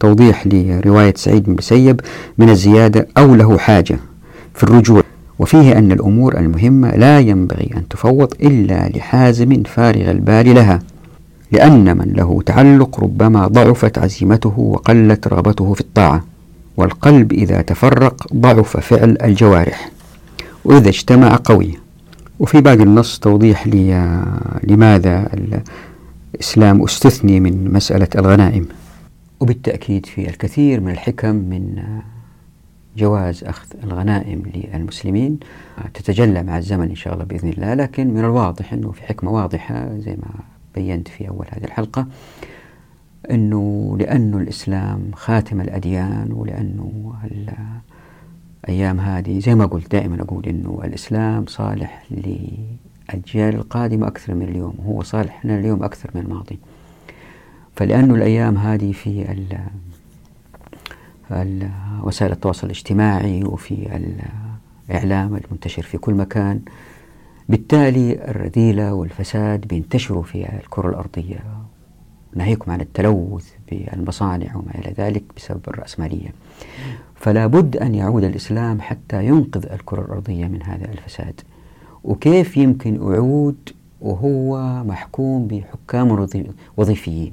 [0.00, 2.00] توضيح لرواية سعيد بن سيب
[2.38, 3.98] من الزيادة أو له حاجة
[4.54, 5.02] في الرجوع
[5.38, 10.78] وفيه أن الأمور المهمة لا ينبغي أن تفوض إلا لحازم فارغ البال لها
[11.52, 16.24] لأن من له تعلق ربما ضعفت عزيمته وقلت رغبته في الطاعة
[16.76, 19.90] والقلب إذا تفرق ضعف فعل الجوارح
[20.64, 21.74] وإذا اجتمع قوي
[22.38, 25.28] وفي باقي النص توضيح آه، لماذا
[26.34, 28.68] الإسلام استثني من مسألة الغنائم
[29.40, 32.02] وبالتأكيد في الكثير من الحكم من آه،
[32.96, 35.38] جواز أخذ الغنائم للمسلمين
[35.78, 39.30] آه، تتجلى مع الزمن إن شاء الله بإذن الله لكن من الواضح أنه في حكمة
[39.30, 40.34] واضحة زي ما
[40.74, 42.06] بينت في أول هذه الحلقة
[43.30, 47.12] أنه لأنه الإسلام خاتم الأديان ولأنه
[48.64, 54.74] الأيام هذه زي ما قلت دائما أقول أنه الإسلام صالح للأجيال القادمة أكثر من اليوم
[54.86, 56.58] هو صالح لنا اليوم أكثر من الماضي
[57.76, 59.36] فلأنه الأيام هذه في
[62.02, 63.96] وسائل التواصل الاجتماعي وفي
[64.90, 66.60] الإعلام المنتشر في كل مكان
[67.48, 71.40] بالتالي الرذيلة والفساد بينتشروا في الكرة الأرضية
[72.34, 76.28] ناهيكم عن التلوث في المصانع وما إلى ذلك بسبب الرأسمالية
[77.16, 81.40] فلا بد أن يعود الإسلام حتى ينقذ الكرة الأرضية من هذا الفساد
[82.04, 83.56] وكيف يمكن أعود
[84.00, 86.26] وهو محكوم بحكام
[86.76, 87.32] وظيفيين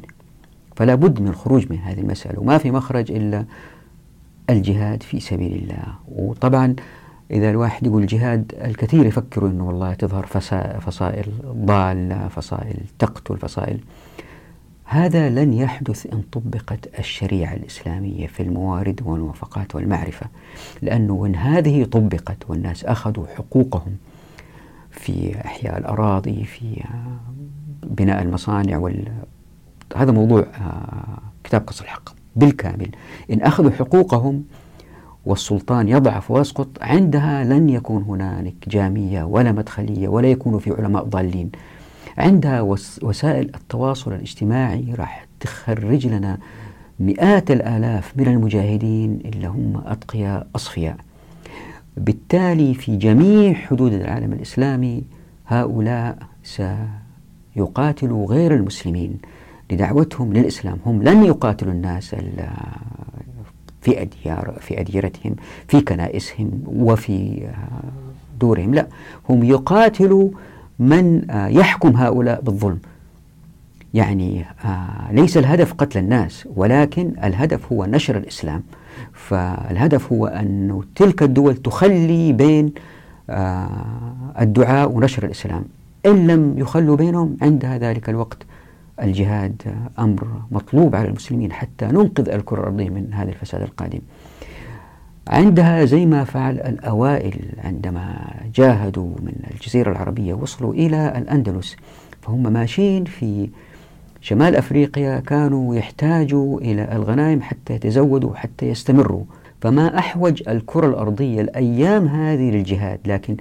[0.75, 3.45] فلا بد من الخروج من هذه المسألة وما في مخرج إلا
[4.49, 6.75] الجهاد في سبيل الله وطبعا
[7.31, 10.25] إذا الواحد يقول جهاد الكثير يفكروا أنه والله تظهر
[10.81, 11.25] فصائل
[11.65, 13.79] ضالة فصائل تقتل فصائل
[14.91, 20.25] هذا لن يحدث إن طبقت الشريعة الإسلامية في الموارد والموافقات والمعرفة
[20.81, 23.95] لأنه وإن هذه طبقت والناس أخذوا حقوقهم
[24.91, 26.83] في إحياء الأراضي في
[27.83, 29.03] بناء المصانع وال...
[29.95, 32.89] هذا موضوع آه، كتاب قص الحق بالكامل
[33.31, 34.43] إن أخذوا حقوقهم
[35.25, 41.51] والسلطان يضعف ويسقط عندها لن يكون هنالك جامية ولا مدخلية ولا يكون في علماء ضالين
[42.17, 42.61] عندها
[43.03, 46.37] وسائل التواصل الاجتماعي راح تخرج لنا
[46.99, 50.95] مئات الآلاف من المجاهدين اللي هم أتقياء أصفياء
[51.97, 55.03] بالتالي في جميع حدود العالم الإسلامي
[55.47, 56.17] هؤلاء
[57.55, 59.17] سيقاتلوا غير المسلمين
[59.71, 62.15] لدعوتهم للإسلام هم لن يقاتلوا الناس
[63.81, 65.35] في أديار في أديرتهم
[65.67, 67.47] في كنائسهم وفي
[68.41, 68.87] دورهم لا
[69.29, 70.29] هم يقاتلوا
[70.79, 72.79] من آه، يحكم هؤلاء بالظلم
[73.93, 78.63] يعني آه، ليس الهدف قتل الناس ولكن الهدف هو نشر الإسلام
[79.13, 82.71] فالهدف هو أن تلك الدول تخلي بين
[83.29, 83.67] آه،
[84.41, 85.65] الدعاء ونشر الإسلام
[86.05, 88.37] إن لم يخلوا بينهم عندها ذلك الوقت
[89.01, 89.61] الجهاد
[89.99, 93.99] أمر مطلوب على المسلمين حتى ننقذ الكرة الأرضية من هذا الفساد القادم
[95.29, 98.15] عندها زي ما فعل الأوائل عندما
[98.55, 101.75] جاهدوا من الجزيرة العربية وصلوا إلى الأندلس
[102.21, 103.49] فهم ماشيين في
[104.21, 109.23] شمال أفريقيا كانوا يحتاجوا إلى الغنائم حتى يتزودوا حتى يستمروا
[109.61, 113.37] فما أحوج الكرة الأرضية الأيام هذه للجهاد لكن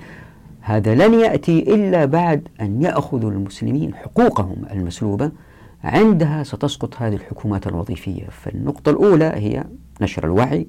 [0.61, 5.31] هذا لن يأتي إلا بعد أن يأخذوا المسلمين حقوقهم المسلوبة
[5.85, 9.65] عندها ستسقط هذه الحكومات الوظيفية فالنقطة الأولى هي
[10.01, 10.67] نشر الوعي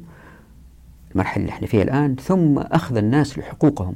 [1.19, 3.95] المرحلة اللي احنا فيها الآن ثم أخذ الناس لحقوقهم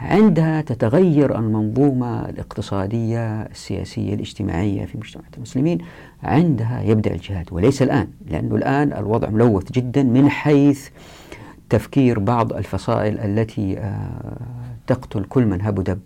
[0.00, 5.78] عندها تتغير المنظومة الاقتصادية السياسية الاجتماعية في مجتمعات المسلمين
[6.22, 10.88] عندها يبدأ الجهاد وليس الآن لأنه الآن الوضع ملوث جدا من حيث
[11.70, 14.36] تفكير بعض الفصائل التي آه،
[14.86, 16.00] تقتل كل من هب دب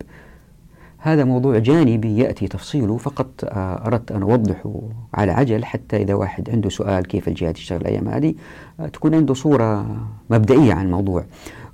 [1.05, 4.73] هذا موضوع جانبي يأتي تفصيله فقط آه، أردت أن أوضحه
[5.13, 8.33] على عجل حتى إذا واحد عنده سؤال كيف الجهات تشتغل الأيام هذه
[8.79, 9.85] آه، تكون عنده صورة
[10.29, 11.23] مبدئية عن الموضوع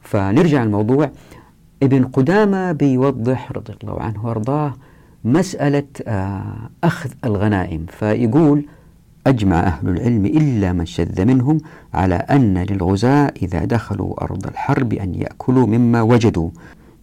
[0.02, 1.12] فنرجع للموضوع
[1.84, 4.74] ابن قدامة بيوضح رضي الله عنه وأرضاه
[5.24, 6.44] مسألة آه،
[6.84, 8.66] أخذ الغنائم فيقول
[9.28, 11.58] أجمع أهل العلم إلا من شذ منهم
[11.94, 16.50] على أن للغزاة إذا دخلوا أرض الحرب أن يأكلوا مما وجدوا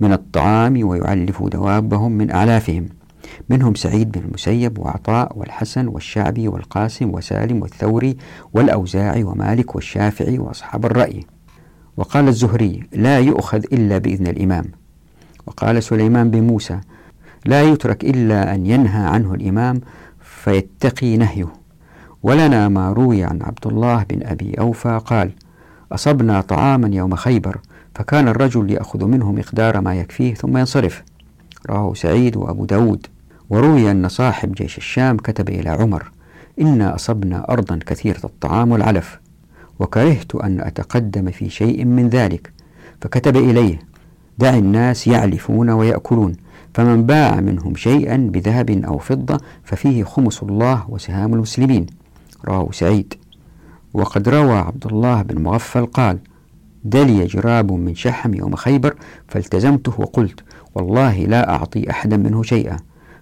[0.01, 2.89] من الطعام ويعلف دوابهم من أعلافهم
[3.49, 8.17] منهم سعيد بن المسيب وعطاء والحسن والشعبي والقاسم وسالم والثوري
[8.55, 11.25] والأوزاعي ومالك والشافعي وأصحاب الرأي
[11.97, 14.65] وقال الزهري لا يؤخذ إلا بإذن الإمام
[15.47, 16.81] وقال سليمان بن موسى
[17.47, 19.81] لا يترك إلا أن ينهى عنه الإمام
[20.23, 21.49] فيتقي نهيه
[22.23, 25.31] ولنا ما روي عن عبد الله بن أبي أوفى قال
[25.93, 27.57] أصبنا طعاما يوم خيبر
[27.99, 31.03] فكان الرجل يأخذ منه مقدار ما يكفيه ثم ينصرف
[31.71, 33.07] رواه سعيد وأبو داود
[33.51, 36.11] وروي أن صاحب جيش الشام كتب إلى عمر
[36.61, 39.19] إنا أصبنا أرضا كثيرة الطعام والعلف
[39.81, 42.53] وكرهت أن أتقدم في شيء من ذلك
[43.01, 43.79] فكتب إليه
[44.39, 46.35] دع الناس يعلفون ويأكلون
[46.75, 51.87] فمن باع منهم شيئا بذهب أو فضة ففيه خمس الله وسهام المسلمين
[52.45, 53.15] رواه سعيد
[53.95, 56.19] وقد روى عبد الله بن مغفل قال
[56.85, 58.95] دلي جراب من شحم يوم خيبر
[59.29, 60.41] فالتزمته وقلت
[60.75, 62.77] والله لا أعطي أحدا منه شيئا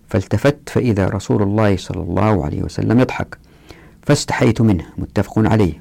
[0.08, 3.38] فالتفت فإذا رسول الله صلى الله عليه وسلم يضحك
[4.02, 5.72] فاستحيت منه متفق عليه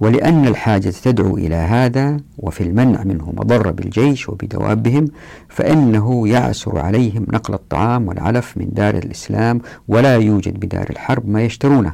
[0.00, 5.04] ولأن الحاجة تدعو إلى هذا وفي المنع منه مضر بالجيش وبدوابهم
[5.48, 11.92] فإنه يعسر عليهم نقل الطعام والعلف من دار الإسلام ولا يوجد بدار الحرب ما يشترونه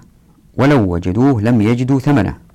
[0.58, 2.45] ولو وجدوه لم يجدوا ثمنه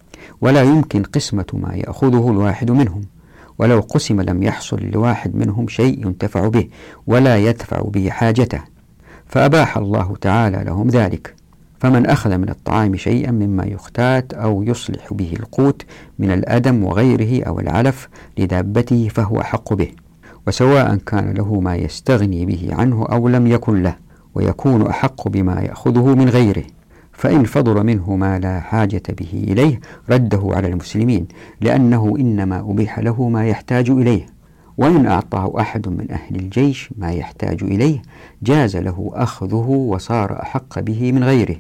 [0.41, 3.01] ولا يمكن قسمة ما يأخذه الواحد منهم
[3.59, 6.67] ولو قسم لم يحصل لواحد منهم شيء ينتفع به
[7.07, 8.61] ولا يدفع به حاجته
[9.27, 11.33] فأباح الله تعالى لهم ذلك
[11.79, 15.85] فمن أخذ من الطعام شيئا مما يختات أو يصلح به القوت
[16.19, 19.89] من الأدم وغيره أو العلف لدابته فهو أحق به
[20.47, 23.95] وسواء كان له ما يستغني به عنه أو لم يكن له
[24.35, 26.63] ويكون أحق بما يأخذه من غيره
[27.21, 29.79] فإن فضل منه ما لا حاجة به إليه
[30.09, 31.27] رده على المسلمين
[31.61, 34.25] لأنه إنما أبيح له ما يحتاج إليه
[34.77, 38.01] وإن أعطاه أحد من أهل الجيش ما يحتاج إليه
[38.43, 41.55] جاز له أخذه وصار أحق به من غيره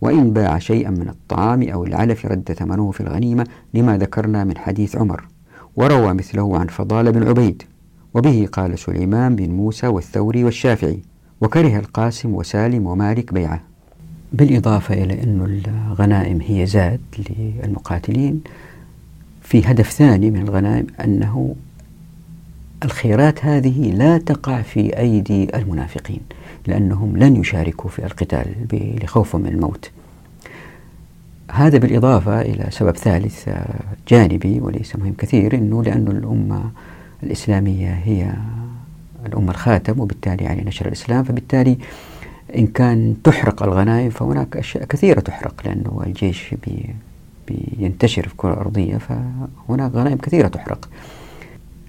[0.00, 4.96] وإن باع شيئا من الطعام أو العلف رد ثمنه في الغنيمة لما ذكرنا من حديث
[4.96, 5.24] عمر
[5.76, 7.62] وروى مثله عن فضال بن عبيد
[8.14, 10.98] وبه قال سليمان بن موسى والثوري والشافعي
[11.40, 13.60] وكره القاسم وسالم ومالك بيعه
[14.36, 17.00] بالإضافة إلى أن الغنائم هي زاد
[17.38, 18.40] للمقاتلين
[19.42, 21.54] في هدف ثاني من الغنائم أنه
[22.84, 26.20] الخيرات هذه لا تقع في أيدي المنافقين
[26.66, 28.46] لأنهم لن يشاركوا في القتال
[29.02, 29.90] لخوفهم من الموت
[31.52, 33.48] هذا بالإضافة إلى سبب ثالث
[34.08, 36.64] جانبي وليس مهم كثير أنه لأن الأمة
[37.22, 38.32] الإسلامية هي
[39.26, 41.76] الأمة الخاتم وبالتالي يعني نشر الإسلام فبالتالي آه
[42.58, 46.86] إن كان تحرق الغنائم فهناك أشياء كثيرة تحرق لأنه الجيش بي
[47.78, 50.88] بينتشر في الكرة الأرضية فهناك غنائم كثيرة تحرق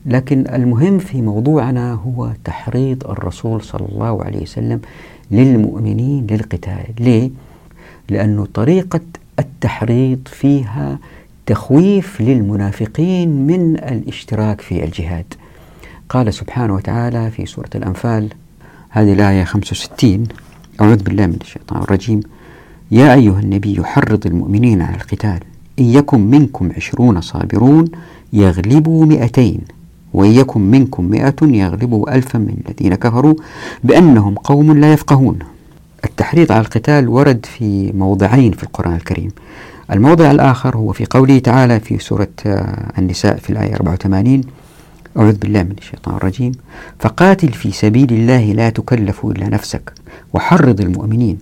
[0.06, 4.80] لكن المهم في موضوعنا هو تحريض الرسول صلى الله عليه وسلم
[5.32, 7.30] للمؤمنين للقتال ليه؟
[8.10, 8.99] لأنه طريقة
[9.39, 10.97] التحريض فيها
[11.45, 15.25] تخويف للمنافقين من الاشتراك في الجهاد
[16.10, 18.30] قال سبحانه وتعالى في سورة الأنفال
[18.89, 20.28] هذه الآية 65
[20.82, 22.20] أعوذ بالله من الشيطان الرجيم
[22.92, 25.40] يا أيها النبي حرض المؤمنين على القتال
[25.80, 27.86] إن يكن منكم عشرون صابرون
[28.34, 29.60] يغلبوا مئتين
[30.14, 33.34] وإن يكن منكم مئة يغلبوا ألفا من الذين كفروا
[33.84, 35.40] بأنهم قوم لا يفقهون
[36.06, 39.30] التحريض على القتال ورد في موضعين في القرآن الكريم
[39.92, 44.42] الموضع الآخر هو في قوله تعالى في سورة آه، النساء في الآية 84
[45.17, 46.51] أعوذ بالله من الشيطان الرجيم
[46.99, 49.93] فقاتل في سبيل الله لا تكلف إلا نفسك
[50.34, 51.38] وحرض المؤمنين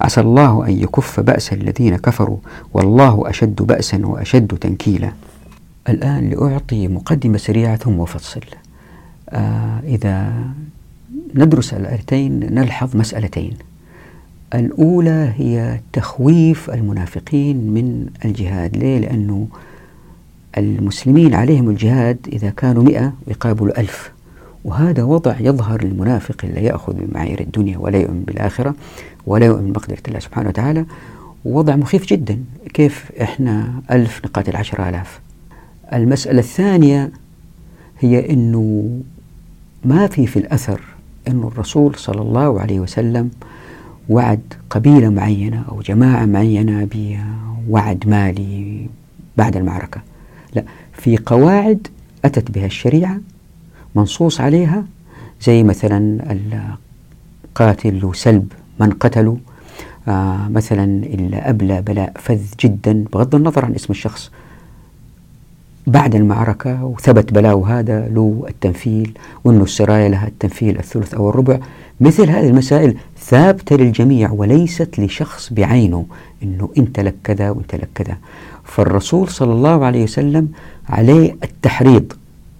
[0.00, 2.36] عسى الله أن يكف بأس الذين كفروا
[2.72, 5.12] والله أشد بأسا وأشد تنكيلا
[5.88, 8.40] الآن لأعطي مقدمة سريعة ثم أفصل
[9.30, 10.32] آه إذا
[11.34, 13.52] ندرس الآيتين نلحظ مسألتين
[14.54, 19.46] الأولى هي تخويف المنافقين من الجهاد ليه؟ لأنه
[20.58, 24.12] المسلمين عليهم الجهاد إذا كانوا مئة يقابلوا ألف
[24.64, 28.74] وهذا وضع يظهر للمنافق اللي يأخذ بمعايير الدنيا ولا يؤمن بالآخرة
[29.26, 30.84] ولا يؤمن بقدرة الله سبحانه وتعالى
[31.44, 32.38] وضع مخيف جدا
[32.74, 35.20] كيف إحنا ألف نقاتل عشر آلاف
[35.92, 37.10] المسألة الثانية
[38.00, 38.90] هي أنه
[39.84, 40.80] ما في في الأثر
[41.28, 43.30] أن الرسول صلى الله عليه وسلم
[44.08, 46.88] وعد قبيلة معينة أو جماعة معينة
[47.68, 48.86] بوعد مالي
[49.36, 50.00] بعد المعركة
[50.54, 51.86] لا في قواعد
[52.24, 53.18] أتت بها الشريعة
[53.94, 54.84] منصوص عليها
[55.46, 56.20] زي مثلا
[57.54, 59.38] القاتل وسلب من قتله
[60.08, 61.00] آه مثلا
[61.50, 64.30] أبلى بلاء فذ جدا بغض النظر عن اسم الشخص
[65.86, 71.58] بعد المعركة وثبت بلاؤه هذا له التنفيل وأنه السرايا لها التنفيل الثلث أو الربع
[72.00, 76.06] مثل هذه المسائل ثابتة للجميع وليست لشخص بعينه
[76.42, 78.16] أنه أنت لك كذا وأنت لك كذا
[78.64, 80.48] فالرسول صلى الله عليه وسلم
[80.88, 82.12] عليه التحريض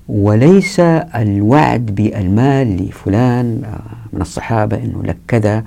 [0.09, 3.79] وليس الوعد بالمال لفلان آه،
[4.13, 5.65] من الصحابة أنه لك كذا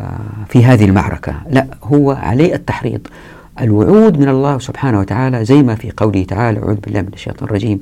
[0.00, 0.10] آه،
[0.48, 3.00] في هذه المعركة لا هو عليه التحريض
[3.60, 7.78] الوعود من الله سبحانه وتعالى زي ما في قوله تعالى أعوذ بالله من الشيطان الرجيم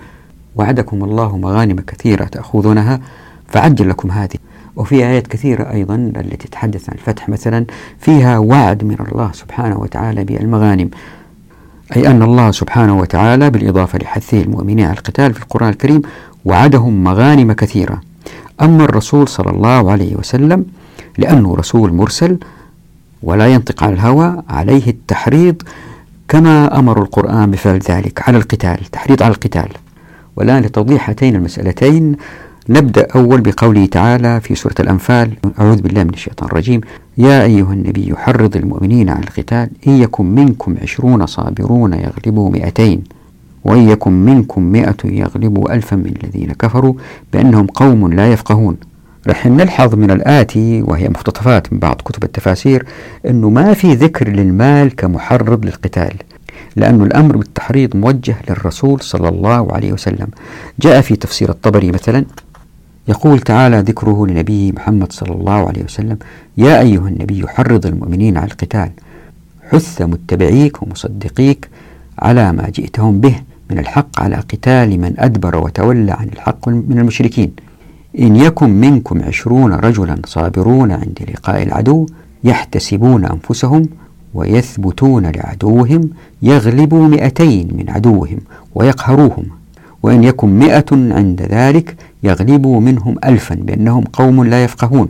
[0.56, 3.00] وعدكم الله مغانم كثيرة تأخذونها
[3.48, 4.36] فعجل لكم هذه
[4.76, 7.64] وفي آيات كثيرة أيضا التي تتحدث عن الفتح مثلا
[7.98, 10.90] فيها وعد من الله سبحانه وتعالى بالمغانم
[11.96, 16.02] أي أن الله سبحانه وتعالى بالإضافة لحثه المؤمنين على القتال في القرآن الكريم
[16.44, 18.00] وعدهم مغانم كثيرة
[18.62, 20.64] أما الرسول صلى الله عليه وسلم
[21.18, 22.38] لأنه رسول مرسل
[23.22, 25.62] ولا ينطق عن الهوى عليه التحريض
[26.28, 29.68] كما أمر القرآن بفعل ذلك على القتال تحريض على القتال
[30.36, 32.16] والآن لتوضيح هاتين المسألتين
[32.70, 36.80] نبدأ أول بقوله تعالى في سورة الأنفال أعوذ بالله من الشيطان الرجيم
[37.18, 43.04] يا أيها النبي حرض المؤمنين على القتال إن يكن منكم عشرون صابرون يغلبوا مئتين
[43.64, 46.94] وإن يكن منكم مئة يغلبوا ألفا من الذين كفروا
[47.32, 48.76] بأنهم قوم لا يفقهون
[49.28, 52.86] رح نلحظ من الآتي وهي مقتطفات من بعض كتب التفاسير
[53.26, 56.14] أنه ما في ذكر للمال كمحرض للقتال
[56.76, 60.26] لأن الأمر بالتحريض موجه للرسول صلى الله عليه وسلم
[60.80, 62.24] جاء في تفسير الطبري مثلا
[63.08, 66.18] يقول تعالى ذكره لنبيه محمد صلى الله عليه وسلم
[66.56, 68.90] يا أيها النبي حرض المؤمنين على القتال
[69.70, 71.68] حث متبعيك ومصدقيك
[72.18, 73.34] على ما جئتهم به
[73.70, 77.50] من الحق على قتال من أدبر وتولى عن الحق من المشركين
[78.18, 82.06] إن يكن منكم عشرون رجلا صابرون عند لقاء العدو
[82.44, 83.88] يحتسبون أنفسهم
[84.34, 86.10] ويثبتون لعدوهم
[86.42, 88.38] يغلبوا مئتين من عدوهم
[88.74, 89.44] ويقهروهم
[90.02, 95.08] وإن يكن مئة عند ذلك يغلبوا منهم ألفا بأنهم قوم لا يفقهون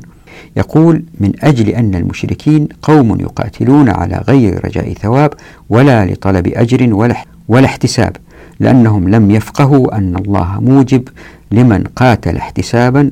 [0.56, 5.30] يقول من أجل أن المشركين قوم يقاتلون على غير رجاء ثواب
[5.68, 8.16] ولا لطلب أجر ولا, ولا احتساب
[8.60, 11.08] لأنهم لم يفقهوا أن الله موجب
[11.52, 13.10] لمن قاتل احتسابا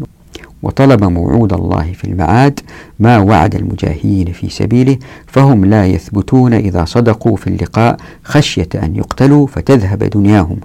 [0.63, 2.61] وطلب موعود الله في المعاد
[3.01, 9.47] ما وعد المجاهدين في سبيله فهم لا يثبتون إذا صدقوا في اللقاء خشية أن يقتلوا
[9.47, 10.57] فتذهب دنياهم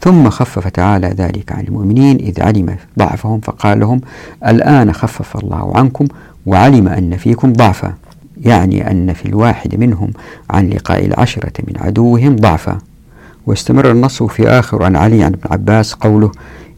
[0.00, 4.00] ثم خفف تعالى ذلك عن المؤمنين إذ علم ضعفهم فقال لهم
[4.46, 6.04] الآن خفف الله عنكم
[6.46, 7.94] وعلم أن فيكم ضعفا
[8.44, 10.10] يعني أن في الواحد منهم
[10.50, 12.78] عن لقاء العشرة من عدوهم ضعفا
[13.46, 16.30] واستمر النص في آخر عن علي عن ابن عباس قوله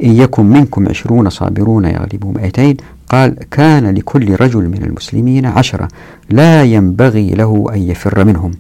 [0.03, 2.77] إن يكن منكم عشرون صابرون يغلبوا مئتين
[3.09, 5.89] قال كان لكل رجل من المسلمين عشرة
[6.31, 8.51] لا ينبغي له أن يفر منهم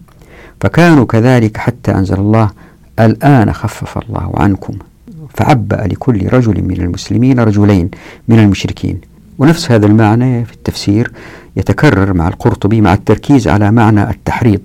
[0.60, 2.50] فكانوا كذلك حتى أنزل الله
[3.00, 4.74] الآن خفف الله عنكم
[5.34, 7.90] فعبأ لكل رجل من المسلمين رجلين
[8.28, 9.00] من المشركين
[9.38, 11.12] ونفس هذا المعنى في التفسير
[11.56, 14.60] يتكرر مع القرطبي مع التركيز على معنى التحريض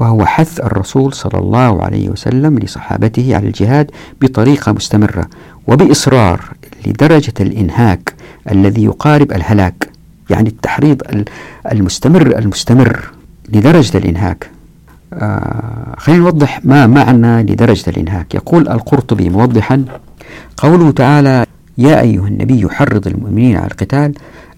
[0.00, 5.26] وهو حث الرسول صلى الله عليه وسلم لصحابته على الجهاد بطريقة مستمرة
[5.68, 6.40] وبإصرار
[6.86, 8.14] لدرجة الإنهاك
[8.50, 9.88] الذي يقارب الهلاك
[10.30, 11.02] يعني التحريض
[11.72, 13.10] المستمر المستمر
[13.48, 14.48] لدرجة الإنهاك
[15.14, 19.84] آه، خلينا نوضح ما معنى لدرجة الإنهاك يقول القرطبي موضحا
[20.56, 21.46] قوله تعالى
[21.78, 24.14] يا أيها النبي يحرض المؤمنين على القتال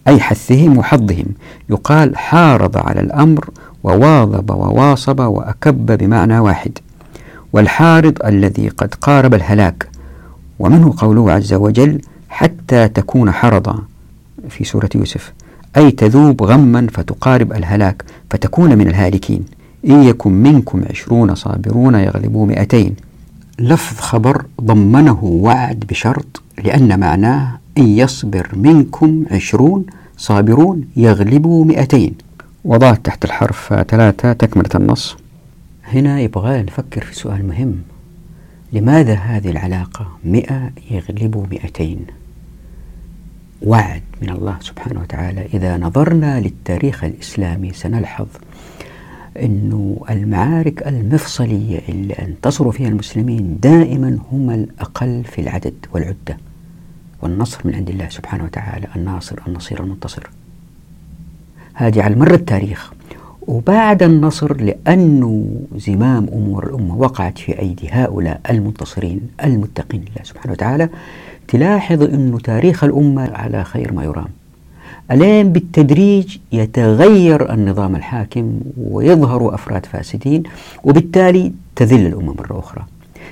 [0.09, 1.25] أي حثهم وحظهم
[1.71, 3.49] يقال حارض على الأمر
[3.85, 6.79] وواظب وواصب وأكب بمعنى واحد
[7.53, 9.89] والحارض الذي قد قارب الهلاك
[10.59, 13.79] ومنه قوله عز وجل حتى تكون حرضا
[14.49, 15.33] في سورة يوسف
[15.77, 19.45] أي تذوب غما فتقارب الهلاك فتكون من الهالكين
[19.89, 22.95] إن يكن منكم عشرون صابرون يغلبوا مئتين
[23.59, 32.15] لفظ خبر ضمنه وعد بشرط لأن معناه إن يصبر منكم عشرون صابرون يغلبوا مئتين
[32.65, 35.17] وضعت تحت الحرف ثلاثة تكملة النص
[35.93, 37.75] هنا يبغى نفكر في سؤال مهم
[38.73, 41.99] لماذا هذه العلاقة مئة يغلب مئتين
[43.63, 48.27] وعد من الله سبحانه وتعالى إذا نظرنا للتاريخ الإسلامي سنلحظ
[49.37, 56.37] أن المعارك المفصلية اللي انتصروا فيها المسلمين دائما هم الأقل في العدد والعدة
[57.23, 60.31] والنصر من عند الله سبحانه وتعالى الناصر النصير المنتصر
[61.75, 62.93] هذه على مر التاريخ
[63.47, 70.89] وبعد النصر لأنه زمام أمور الأمة وقعت في أيدي هؤلاء المنتصرين المتقين لله سبحانه وتعالى
[71.49, 74.29] تلاحظ أن تاريخ الأمة على خير ما يرام
[75.11, 80.43] الين بالتدريج يتغير النظام الحاكم ويظهر افراد فاسدين
[80.85, 82.85] وبالتالي تذل الامم اخرى.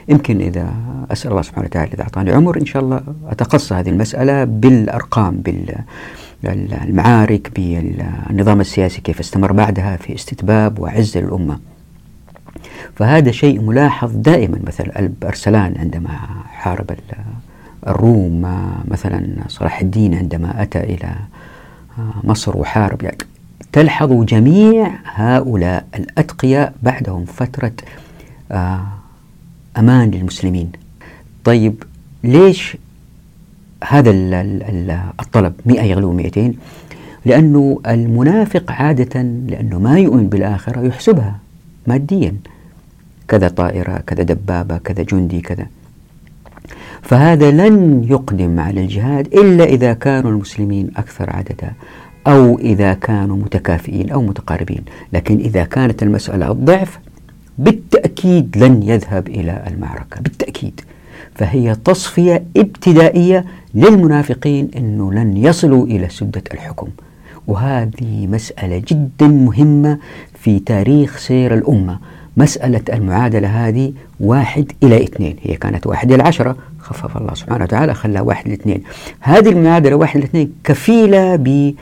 [0.09, 0.73] يمكن اذا
[1.11, 3.01] اسال الله سبحانه وتعالى اذا اعطاني عمر ان شاء الله
[3.31, 5.75] اتقصى هذه المساله بالارقام بال
[6.85, 11.59] المعارك بالنظام السياسي كيف استمر بعدها في استتباب وعز الأمة
[12.97, 16.09] فهذا شيء ملاحظ دائما مثل ألب أرسلان عندما
[16.53, 16.91] حارب
[17.87, 18.41] الروم
[18.89, 21.14] مثلا صلاح الدين عندما أتى إلى
[22.24, 23.18] مصر وحارب يعني
[23.72, 27.72] تلحظ جميع هؤلاء الأتقياء بعدهم فترة
[28.53, 28.80] آه،
[29.78, 30.72] أمان للمسلمين
[31.45, 31.74] طيب
[32.24, 32.76] ليش
[33.88, 34.11] هذا
[35.22, 36.55] الطلب 100 يغلو 200
[37.26, 41.38] لأنه المنافق عادة لأنه ما يؤمن بالآخرة يحسبها
[41.86, 42.34] ماديا
[43.28, 45.66] كذا طائرة كذا دبابة كذا جندي كذا
[47.03, 51.72] فهذا لن يقدم على الجهاد إلا إذا كانوا المسلمين أكثر عددا
[52.26, 54.82] أو إذا كانوا متكافئين أو متقاربين
[55.12, 56.98] لكن إذا كانت المسألة الضعف
[57.59, 60.80] بالتأكيد لن يذهب إلى المعركة بالتأكيد
[61.34, 63.44] فهي تصفية ابتدائية
[63.74, 66.88] للمنافقين أنه لن يصلوا إلى سدة الحكم
[67.46, 69.98] وهذه مسألة جدا مهمة
[70.34, 71.98] في تاريخ سير الأمة
[72.36, 76.57] مسألة المعادلة هذه واحد إلى اثنين هي كانت واحد إلى عشرة
[76.93, 78.82] خفف الله سبحانه وتعالى خلى واحد لاثنين
[79.20, 81.74] هذه المعادلة واحد لاثنين كفيلة ب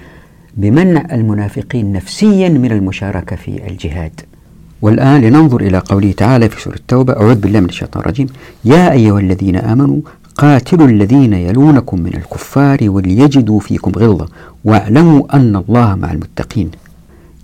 [0.56, 4.12] بمنع المنافقين نفسيا من المشاركة في الجهاد
[4.82, 8.26] والآن لننظر إلى قوله تعالى في سورة التوبة أعوذ بالله من الشيطان الرجيم
[8.64, 10.00] يا أيها الذين آمنوا
[10.34, 14.28] قاتلوا الذين يلونكم من الكفار وليجدوا فيكم غلظة
[14.64, 16.70] واعلموا أن الله مع المتقين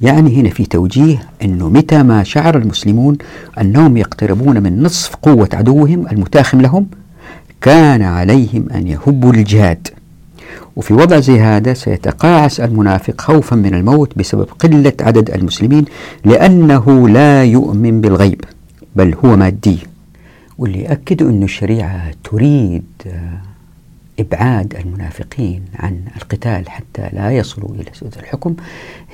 [0.03, 3.19] يعني هنا في توجيه أنه متى ما شعر المسلمون
[3.61, 6.87] أنهم يقتربون من نصف قوة عدوهم المتاخم لهم
[7.61, 9.89] كان عليهم أن يهبوا للجهاد
[10.77, 15.85] وفي وضع زي هذا سيتقاعس المنافق خوفا من الموت بسبب قلة عدد المسلمين
[16.25, 18.41] لأنه لا يؤمن بالغيب
[18.97, 19.79] بل هو مادي
[20.59, 22.85] واللي يأكد أن الشريعة تريد
[24.21, 28.55] إبعاد المنافقين عن القتال حتى لا يصلوا إلى سدة الحكم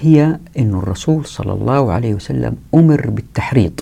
[0.00, 3.80] هي أن الرسول صلى الله عليه وسلم أمر بالتحريض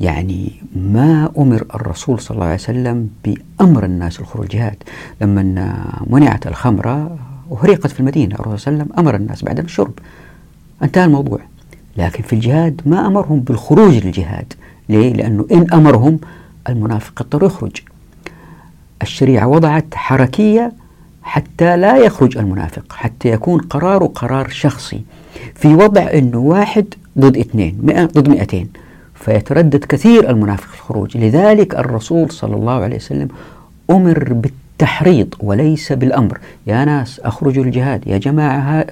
[0.00, 4.76] يعني ما أمر الرسول صلى الله عليه وسلم بأمر الناس الخروج جهاد
[5.20, 5.76] لما
[6.06, 7.18] منعت الخمرة
[7.50, 9.92] وهريقت في المدينة الرسول صلى الله عليه وسلم أمر الناس بعد الشرب
[10.82, 11.38] انتهى الموضوع
[11.96, 14.52] لكن في الجهاد ما أمرهم بالخروج للجهاد
[14.88, 16.18] ليه؟ لأنه إن أمرهم
[16.68, 17.72] المنافق اضطر يخرج
[19.02, 20.72] الشريعة وضعت حركية
[21.22, 25.04] حتى لا يخرج المنافق حتى يكون قراره قرار شخصي
[25.54, 26.84] في وضع أنه واحد
[27.18, 28.68] ضد اثنين مئة ضد مئتين
[29.26, 33.28] فيتردد كثير المنافق في الخروج لذلك الرسول صلى الله عليه وسلم
[33.90, 38.86] أمر بالتحريض وليس بالأمر يا ناس أخرجوا للجهاد يا جماعة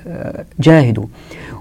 [0.61, 1.05] جاهدوا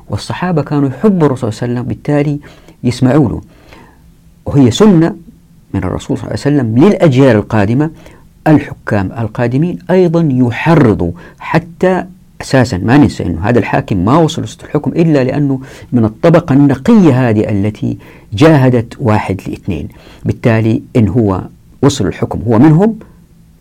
[0.10, 2.40] والصحابة كانوا يحبوا الرسول صلى الله عليه وسلم بالتالي
[2.84, 3.42] يسمعوا له
[4.46, 5.16] وهي سنة
[5.74, 7.90] من الرسول صلى الله عليه وسلم للأجيال القادمة
[8.48, 12.06] الحكام القادمين أيضا يحرضوا حتى
[12.44, 15.60] أساسا ما ننسى أنه هذا الحاكم ما وصل الحكم إلا لأنه
[15.92, 17.98] من الطبقة النقية هذه التي
[18.34, 19.88] جاهدت واحد لاثنين
[20.26, 21.42] بالتالي إن هو
[21.82, 22.96] وصل الحكم هو منهم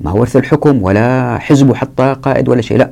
[0.00, 2.90] ما ورث الحكم ولا حزبه حتى قائد ولا شيء لا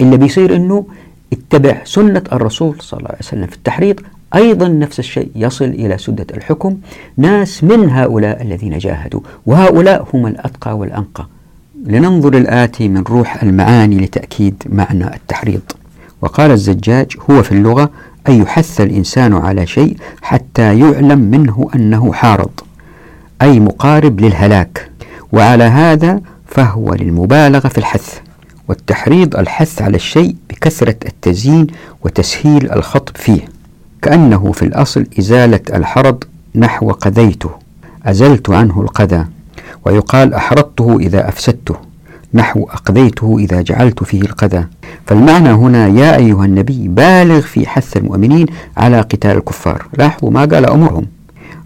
[0.00, 0.86] اللي بيصير أنه
[1.32, 4.00] اتبع سنة الرسول صلى الله عليه وسلم في التحريض
[4.34, 6.76] أيضا نفس الشيء يصل إلى سدة الحكم
[7.16, 11.26] ناس من هؤلاء الذين جاهدوا وهؤلاء هم الأتقى والأنقى
[11.84, 15.60] لننظر الآتي من روح المعاني لتأكيد معنى التحريض
[16.22, 17.90] وقال الزجاج هو في اللغة
[18.28, 22.50] أن يحث الإنسان على شيء حتى يعلم منه أنه حارض
[23.42, 24.90] أي مقارب للهلاك
[25.32, 28.18] وعلى هذا فهو للمبالغة في الحث
[28.68, 31.66] والتحريض الحث على الشيء بكثرة التزيين
[32.04, 33.40] وتسهيل الخطب فيه
[34.02, 36.24] كأنه في الأصل إزالة الحرض
[36.54, 37.50] نحو قذيته
[38.06, 39.24] أزلت عنه القذى
[39.84, 41.74] ويقال أحرضته إذا أفسدته
[42.34, 44.64] نحو أقذيته إذا جعلت فيه القذى
[45.06, 50.66] فالمعنى هنا يا أيها النبي بالغ في حث المؤمنين على قتال الكفار لاحظوا ما قال
[50.66, 51.06] أمرهم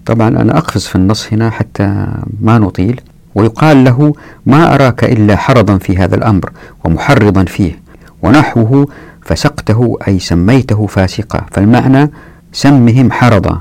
[0.06, 2.06] طبعا أنا أقفز في النص هنا حتى
[2.40, 3.00] ما نطيل
[3.34, 4.12] ويقال له
[4.46, 6.50] ما أراك إلا حرضا في هذا الأمر
[6.84, 7.80] ومحرضا فيه
[8.22, 8.88] ونحوه
[9.22, 12.10] فسقته أي سميته فاسقا فالمعنى
[12.52, 13.60] سمهم حرضا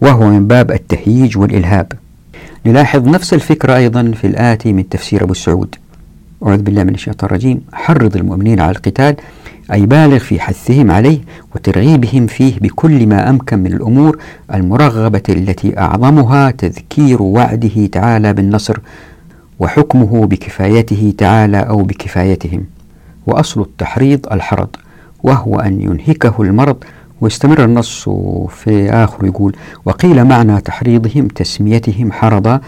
[0.00, 1.92] وهو من باب التهييج والإلهاب
[2.66, 5.74] نلاحظ نفس الفكرة أيضا في الآتي من تفسير أبو السعود
[6.46, 9.16] أعوذ بالله من الشيطان الرجيم حرض المؤمنين على القتال
[9.72, 11.18] أي بالغ في حثهم عليه
[11.54, 14.18] وترغيبهم فيه بكل ما أمكن من الأمور
[14.54, 18.78] المرغبة التي أعظمها تذكير وعده تعالى بالنصر
[19.58, 22.64] وحكمه بكفايته تعالى أو بكفايتهم
[23.26, 24.68] وأصل التحريض الحرض
[25.22, 26.76] وهو أن ينهكه المرض
[27.20, 28.08] ويستمر النص
[28.48, 32.60] في آخر يقول وقيل معنى تحريضهم تسميتهم حرضا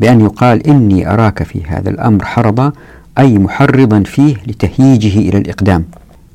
[0.00, 2.72] بأن يقال إني أراك في هذا الأمر حرضا
[3.18, 5.84] أي محرضا فيه لتهييجه إلى الإقدام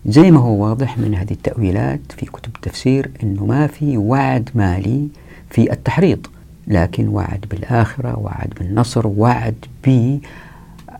[0.06, 5.08] زي ما هو واضح من هذه التأويلات في كتب التفسير أنه ما في وعد مالي
[5.50, 6.28] في التحريض
[6.68, 9.56] لكن وعد بالآخرة وعد بالنصر وعد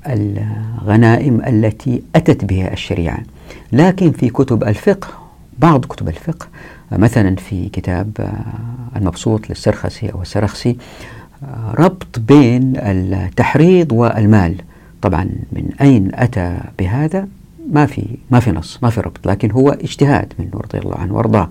[0.06, 3.20] بالغنائم التي أتت بها الشريعة
[3.72, 5.12] لكن في كتب الفقه
[5.60, 6.48] بعض كتب الفقه
[6.92, 10.78] مثلا في كتاب آه، المبسوط للسرخسي أو السرخسي
[11.44, 14.56] آه، ربط بين التحريض والمال
[15.02, 17.28] طبعا من أين أتى بهذا
[17.72, 21.14] ما في ما في نص ما في ربط لكن هو اجتهاد منه رضي الله عنه
[21.16, 21.50] وارضاه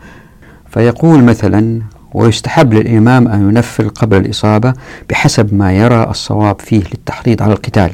[0.69, 1.81] فيقول مثلا
[2.15, 4.75] ويستحب للإمام أن ينفل قبل الإصابة
[5.11, 7.91] بحسب ما يرى الصواب فيه للتحريض على القتال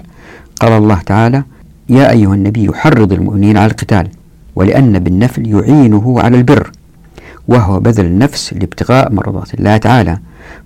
[0.61, 1.43] قال الله تعالى
[1.89, 4.09] يا أيها النبي حرض المؤمنين على القتال
[4.57, 6.71] ولأن بالنفل يعينه على البر
[7.49, 10.19] وهو بذل النفس لابتغاء مرضات الله تعالى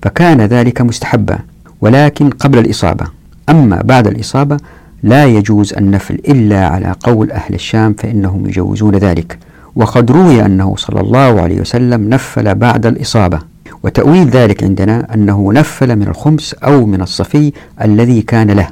[0.03, 1.38] فكان ذلك مستحبا
[1.80, 3.05] ولكن قبل الإصابة
[3.49, 4.57] أما بعد الإصابة
[5.03, 9.38] لا يجوز النفل إلا على قول أهل الشام فإنهم يجوزون ذلك
[9.76, 13.38] وقد روي أنه صلى الله عليه وسلم نفل بعد الإصابة
[13.82, 18.68] وتأويل ذلك عندنا أنه نفل من الخمس أو من الصفي الذي كان له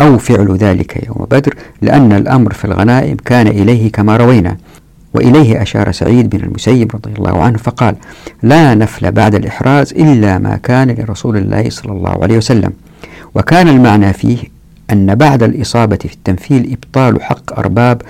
[0.00, 4.56] أو فعل ذلك يوم بدر لأن الأمر في الغنائم كان إليه كما روينا
[5.14, 7.94] وإليه أشار سعيد بن المسيب رضي الله عنه فقال
[8.42, 12.70] لا نفل بعد الإحراز إلا ما كان لرسول الله صلى الله عليه وسلم
[13.34, 14.36] وكان المعنى فيه
[14.92, 18.02] أن بعد الإصابة في التنفيل إبطال حق أرباب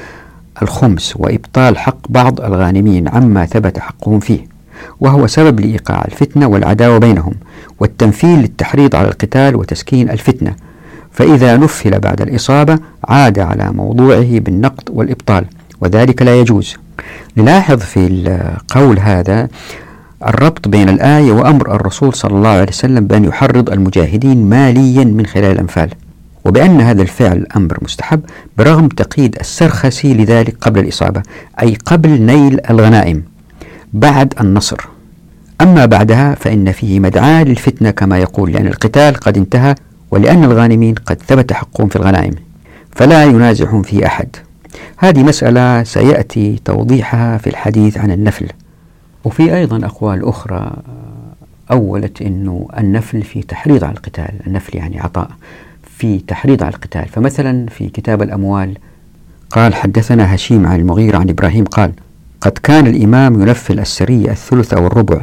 [0.62, 4.47] الخمس وإبطال حق بعض الغانمين عما ثبت حقهم فيه
[5.01, 7.32] وهو سبب لإيقاع الفتنة والعداوة بينهم
[7.80, 10.55] والتنفيل للتحريض على القتال وتسكين الفتنة
[11.17, 15.45] فإذا نفل بعد الإصابة عاد على موضوعه بالنقد والإبطال
[15.81, 16.75] وذلك لا يجوز
[17.37, 19.49] نلاحظ في القول هذا
[20.29, 25.53] الربط بين الآية وأمر الرسول صلى الله عليه وسلم بأن يحرض المجاهدين ماليا من خلال
[25.53, 25.91] الأنفال
[26.45, 28.21] وبأن هذا الفعل أمر مستحب
[28.59, 31.23] برغم تقييد السرخسي لذلك قبل الإصابة
[31.62, 33.23] أي قبل نيل الغنائم
[33.93, 34.81] بعد النصر
[35.61, 39.75] أما بعدها فإن فيه مدعاة للفتنة كما يقول لأن القتال قد انتهى
[40.11, 42.35] ولأن الغانمين قد ثبت حقهم في الغنائم
[42.97, 44.29] فلا ينازعهم في أحد
[44.97, 48.47] هذه مسألة سيأتي توضيحها في الحديث عن النفل
[49.25, 50.71] وفي أيضا أقوال أخرى
[51.71, 55.29] أولت أنه النفل في تحريض على القتال النفل يعني عطاء
[55.99, 58.77] في تحريض على القتال فمثلا في كتاب الأموال
[59.51, 61.93] قال حدثنا هشيم عن المغيرة عن إبراهيم قال
[62.41, 65.21] قد كان الإمام ينفل السرية الثلث أو الربع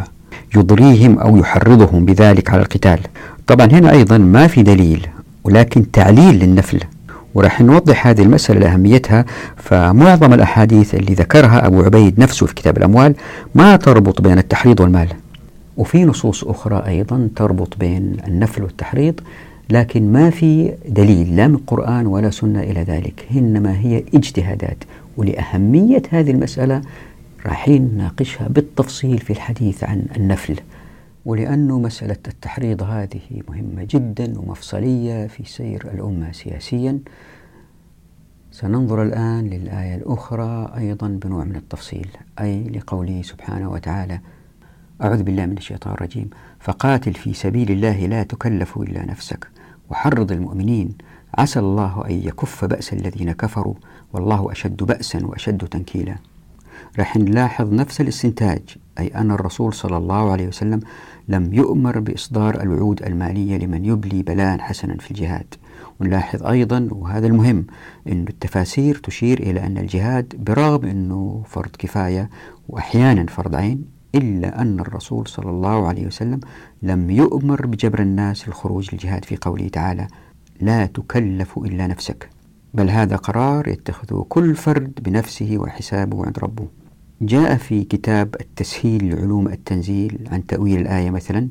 [0.55, 2.99] يضريهم أو يحرضهم بذلك على القتال
[3.47, 5.07] طبعا هنا أيضا ما في دليل
[5.43, 6.79] ولكن تعليل للنفل
[7.33, 9.25] وراح نوضح هذه المسألة لأهميتها
[9.57, 13.15] فمعظم الأحاديث اللي ذكرها أبو عبيد نفسه في كتاب الأموال
[13.55, 15.07] ما تربط بين التحريض والمال
[15.77, 19.19] وفي نصوص أخرى أيضا تربط بين النفل والتحريض
[19.69, 24.77] لكن ما في دليل لا من قرآن ولا سنة إلى ذلك إنما هي اجتهادات
[25.17, 26.81] ولأهمية هذه المسألة
[27.45, 30.55] راحين نناقشها بالتفصيل في الحديث عن النفل
[31.25, 36.99] ولأنه مسألة التحريض هذه مهمة جدا ومفصلية في سير الأمة سياسيا
[38.51, 42.07] سننظر الآن للآية الأخرى أيضا بنوع من التفصيل
[42.39, 44.19] أي لقوله سبحانه وتعالى
[45.01, 49.47] أعوذ بالله من الشيطان الرجيم فقاتل في سبيل الله لا تكلف إلا نفسك
[49.89, 50.93] وحرض المؤمنين
[51.37, 53.73] عسى الله أن يكف بأس الذين كفروا
[54.13, 56.15] والله أشد بأسا وأشد تنكيلا
[56.99, 58.61] رح نلاحظ نفس الاستنتاج
[58.99, 60.79] أي أن الرسول صلى الله عليه وسلم
[61.27, 65.53] لم يؤمر بإصدار الوعود المالية لمن يبلي بلاء حسنا في الجهاد
[65.99, 67.65] ونلاحظ أيضا وهذا المهم
[68.07, 72.29] أن التفاسير تشير إلى أن الجهاد برغم أنه فرض كفاية
[72.69, 76.39] وأحيانا فرض عين إلا أن الرسول صلى الله عليه وسلم
[76.83, 80.07] لم يؤمر بجبر الناس للخروج للجهاد في قوله تعالى
[80.61, 82.29] لا تكلف إلا نفسك
[82.73, 86.67] بل هذا قرار يتخذه كل فرد بنفسه وحسابه عند ربه
[87.25, 91.47] جاء في كتاب التسهيل لعلوم التنزيل عن تأويل الآية مثلا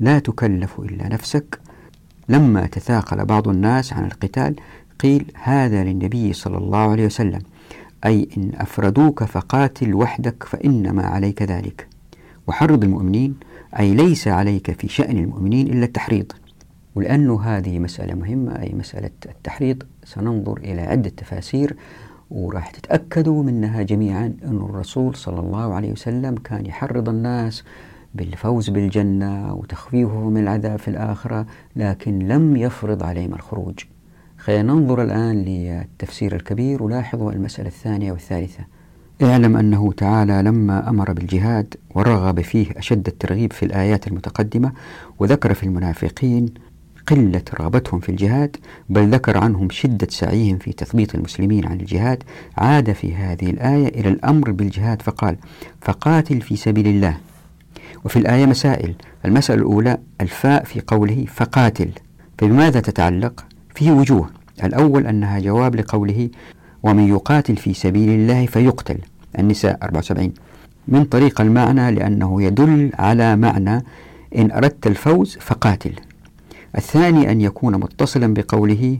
[0.00, 1.60] لا تكلف إلا نفسك
[2.28, 4.54] لما تثاقل بعض الناس عن القتال
[5.00, 7.40] قيل هذا للنبي صلى الله عليه وسلم
[8.06, 11.86] أي إن أفردوك فقاتل وحدك فإنما عليك ذلك
[12.46, 13.34] وحرض المؤمنين
[13.78, 16.32] أي ليس عليك في شأن المؤمنين إلا التحريض
[16.94, 21.76] ولأن هذه مسألة مهمة أي مسألة التحريض سننظر إلى عدة تفاسير
[22.30, 27.64] وراح تتأكدوا منها جميعا أن الرسول صلى الله عليه وسلم كان يحرض الناس
[28.14, 33.74] بالفوز بالجنة وتخفيفهم من العذاب في الآخرة لكن لم يفرض عليهم الخروج
[34.38, 38.64] خلينا ننظر الآن للتفسير الكبير ولاحظوا المسألة الثانية والثالثة
[39.22, 44.72] اعلم أنه تعالى لما أمر بالجهاد ورغب فيه أشد الترغيب في الآيات المتقدمة
[45.18, 46.48] وذكر في المنافقين
[47.10, 48.56] قلة رغبتهم في الجهاد
[48.88, 52.22] بل ذكر عنهم شدة سعيهم في تثبيط المسلمين عن الجهاد
[52.58, 55.36] عاد في هذه الآية إلى الأمر بالجهاد فقال
[55.80, 57.16] فقاتل في سبيل الله
[58.04, 58.94] وفي الآية مسائل
[59.24, 61.88] المسألة الأولى الفاء في قوله فقاتل
[62.38, 63.44] فبماذا تتعلق؟
[63.74, 64.30] فيه وجوه
[64.64, 66.28] الأول أنها جواب لقوله
[66.82, 68.98] ومن يقاتل في سبيل الله فيقتل
[69.38, 70.32] النساء 74
[70.88, 73.84] من طريق المعنى لأنه يدل على معنى
[74.38, 75.92] إن أردت الفوز فقاتل
[76.76, 78.98] الثاني أن يكون متصلا بقوله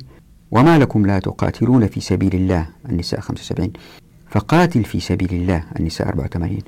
[0.50, 3.72] وما لكم لا تقاتلون في سبيل الله النساء 75
[4.30, 6.58] فقاتل في سبيل الله النساء 84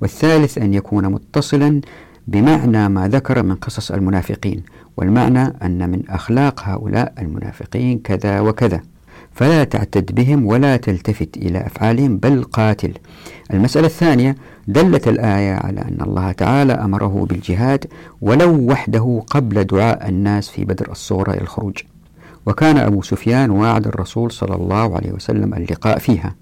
[0.00, 1.80] والثالث أن يكون متصلا
[2.26, 4.62] بمعنى ما ذكر من قصص المنافقين
[4.96, 8.80] والمعنى أن من أخلاق هؤلاء المنافقين كذا وكذا
[9.34, 12.92] فلا تعتد بهم ولا تلتفت إلى أفعالهم بل قاتل
[13.52, 14.36] المسألة الثانية
[14.68, 17.84] دلت الآية على أن الله تعالى أمره بالجهاد
[18.20, 21.76] ولو وحده قبل دعاء الناس في بدر الصغرى إلى الخروج
[22.46, 26.34] وكان أبو سفيان واعد الرسول صلى الله عليه وسلم اللقاء فيها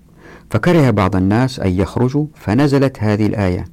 [0.51, 3.65] فكره بعض الناس أن يخرجوا فنزلت هذه الآية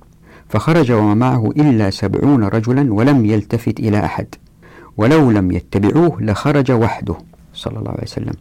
[0.50, 4.28] فخرج وما معه إلا سبعون رجلا ولم يلتفت إلى أحد
[4.98, 7.16] ولو لم يتبعوه لخرج وحده
[7.54, 8.34] صلى الله عليه وسلم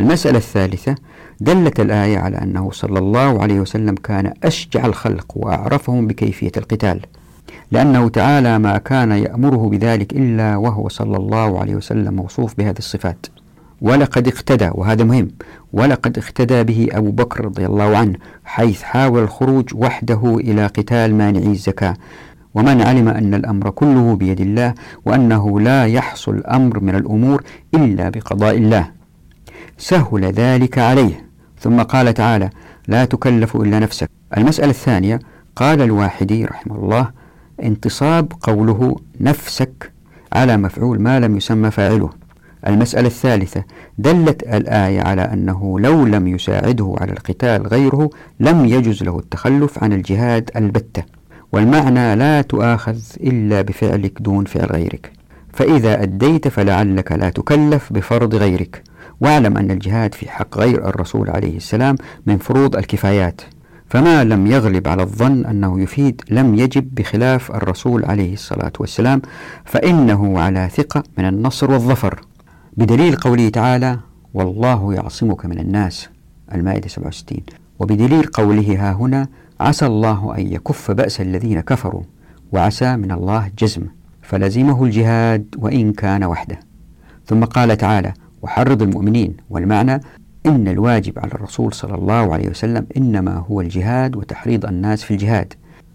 [0.00, 0.94] المسألة الثالثة
[1.40, 7.00] دلت الآية على أنه صلى الله عليه وسلم كان أشجع الخلق وأعرفهم بكيفية القتال
[7.72, 13.26] لأنه تعالى ما كان يأمره بذلك إلا وهو صلى الله عليه وسلم موصوف بهذه الصفات
[13.82, 15.28] ولقد اقتدى وهذا مهم
[15.72, 18.14] ولقد اقتدى به أبو بكر رضي الله عنه
[18.44, 21.94] حيث حاول الخروج وحده إلى قتال مانعي الزكاة
[22.54, 24.74] ومن علم أن الأمر كله بيد الله
[25.04, 27.42] وأنه لا يحصل أمر من الأمور
[27.74, 28.90] إلا بقضاء الله
[29.78, 31.27] سهل ذلك عليه
[31.60, 32.50] ثم قال تعالى
[32.88, 35.18] لا تكلف إلا نفسك المسألة الثانية
[35.56, 37.10] قال الواحدي رحمه الله
[37.62, 39.92] انتصاب قوله نفسك
[40.32, 42.10] على مفعول ما لم يسمى فاعله
[42.66, 43.64] المسألة الثالثة
[43.98, 49.92] دلت الآية على أنه لو لم يساعده على القتال غيره لم يجز له التخلف عن
[49.92, 51.02] الجهاد البتة
[51.52, 55.12] والمعنى لا تؤاخذ إلا بفعلك دون فعل غيرك
[55.52, 58.87] فإذا أديت فلعلك لا تكلف بفرض غيرك
[59.20, 61.96] واعلم أن الجهاد في حق غير الرسول عليه السلام
[62.26, 63.40] من فروض الكفايات
[63.88, 69.22] فما لم يغلب على الظن أنه يفيد لم يجب بخلاف الرسول عليه الصلاة والسلام
[69.64, 72.20] فإنه على ثقة من النصر والظفر
[72.76, 73.98] بدليل قوله تعالى
[74.34, 76.08] والله يعصمك من الناس
[76.54, 77.40] المائدة 67
[77.78, 79.28] وبدليل قوله ها هنا
[79.60, 82.02] عسى الله أن يكف بأس الذين كفروا
[82.52, 83.82] وعسى من الله جزم
[84.22, 86.60] فلزمه الجهاد وإن كان وحده
[87.26, 88.12] ثم قال تعالى
[88.42, 90.00] وحرض المؤمنين والمعنى
[90.46, 95.52] إن الواجب على الرسول صلى الله عليه وسلم إنما هو الجهاد وتحريض الناس في الجهاد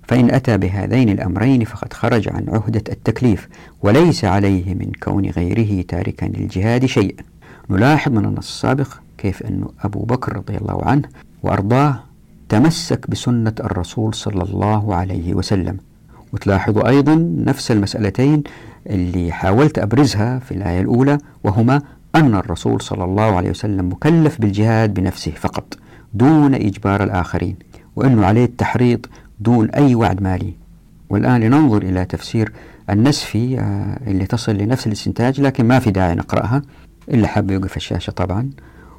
[0.07, 3.47] فإن أتى بهذين الأمرين فقد خرج عن عهدة التكليف
[3.83, 7.23] وليس عليه من كون غيره تاركا للجهاد شيئا
[7.69, 8.87] نلاحظ من النص السابق
[9.17, 11.03] كيف أن أبو بكر رضي الله عنه
[11.43, 11.99] وأرضاه
[12.49, 15.77] تمسك بسنة الرسول صلى الله عليه وسلم
[16.33, 17.15] وتلاحظوا أيضا
[17.45, 18.43] نفس المسألتين
[18.89, 21.81] اللي حاولت أبرزها في الآية الأولى وهما
[22.15, 25.77] أن الرسول صلى الله عليه وسلم مكلف بالجهاد بنفسه فقط
[26.13, 27.55] دون إجبار الآخرين
[27.95, 29.05] وأنه عليه التحريض
[29.39, 30.53] دون أي وعد مالي
[31.09, 32.51] والآن لننظر إلى تفسير
[32.89, 36.61] النسفي آه، اللي تصل لنفس الاستنتاج لكن ما في داعي نقرأها
[37.13, 38.49] إلا حب يوقف الشاشة طبعا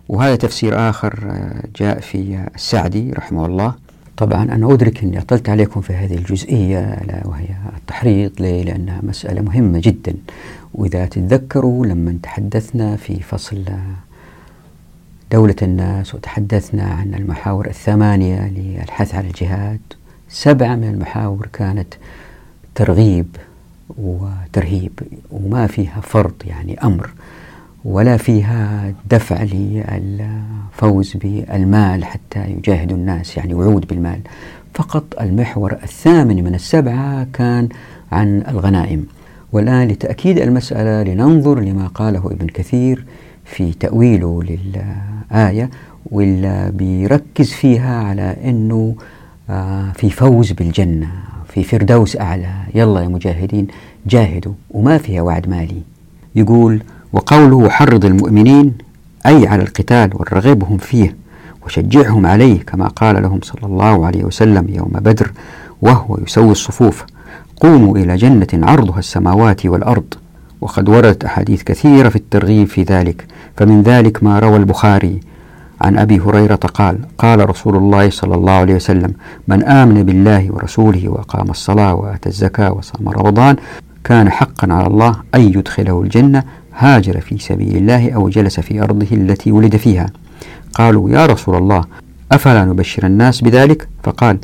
[0.09, 3.75] وهذا تفسير آخر آه، جاء في آه، السعدي رحمه الله
[4.17, 7.47] طبعا أنا أدرك أني أطلت عليكم في هذه الجزئية وهي
[7.77, 10.15] التحريض ليه؟ لأنها مسألة مهمة جدا
[10.75, 13.65] وإذا تتذكروا لما تحدثنا في فصل
[15.33, 19.81] دولة الناس وتحدثنا عن المحاور الثمانية للحث على الجهاد
[20.29, 21.95] سبعة من المحاور كانت
[22.75, 23.37] ترغيب
[23.99, 25.01] وترهيب
[25.31, 27.11] وما فيها فرض يعني أمر
[27.85, 34.21] ولا فيها دفع للفوز بالمال حتى يجاهد الناس يعني وعود بالمال
[34.75, 37.69] فقط المحور الثامن من السبعة كان
[38.13, 39.07] عن الغنائم
[39.55, 43.05] والآن لتأكيد المسألة لننظر لما قاله ابن كثير
[43.45, 44.43] في تأويله
[45.33, 45.71] للآية
[46.11, 48.95] واللي بيركز فيها على أنه
[49.51, 51.07] آه، في فوز بالجنة
[51.49, 53.67] في فردوس أعلى يلا يا مجاهدين
[54.07, 55.83] جاهدوا وما فيها وعد مالي
[56.37, 56.81] يقول
[57.13, 58.73] وقوله حرض المؤمنين
[59.27, 61.17] أي على القتال والرغبهم فيه
[61.67, 65.31] وشجعهم عليه كما قال لهم صلى الله عليه وسلم يوم بدر
[65.83, 67.05] وهو يسوي الصفوف
[67.61, 70.15] قوموا إلى جنة عرضها السماوات والأرض
[70.61, 73.25] وقد وردت أحاديث كثيرة في الترغيب في ذلك
[73.57, 75.21] فمن ذلك ما روى البخاري
[75.81, 79.13] عن أبي هريرة قال قال رسول الله صلى الله عليه وسلم
[79.49, 83.57] من آمن بالله ورسوله وأقام الصلاة وآتى الزكاة وصام رمضان
[84.05, 86.43] كان حقا على الله أن يدخله الجنة
[86.79, 90.07] هاجر في سبيل الله أو جلس في أرضه التي ولد فيها
[90.75, 91.85] قالوا يا رسول الله
[92.33, 94.39] أفلا نبشر الناس بذلك فقال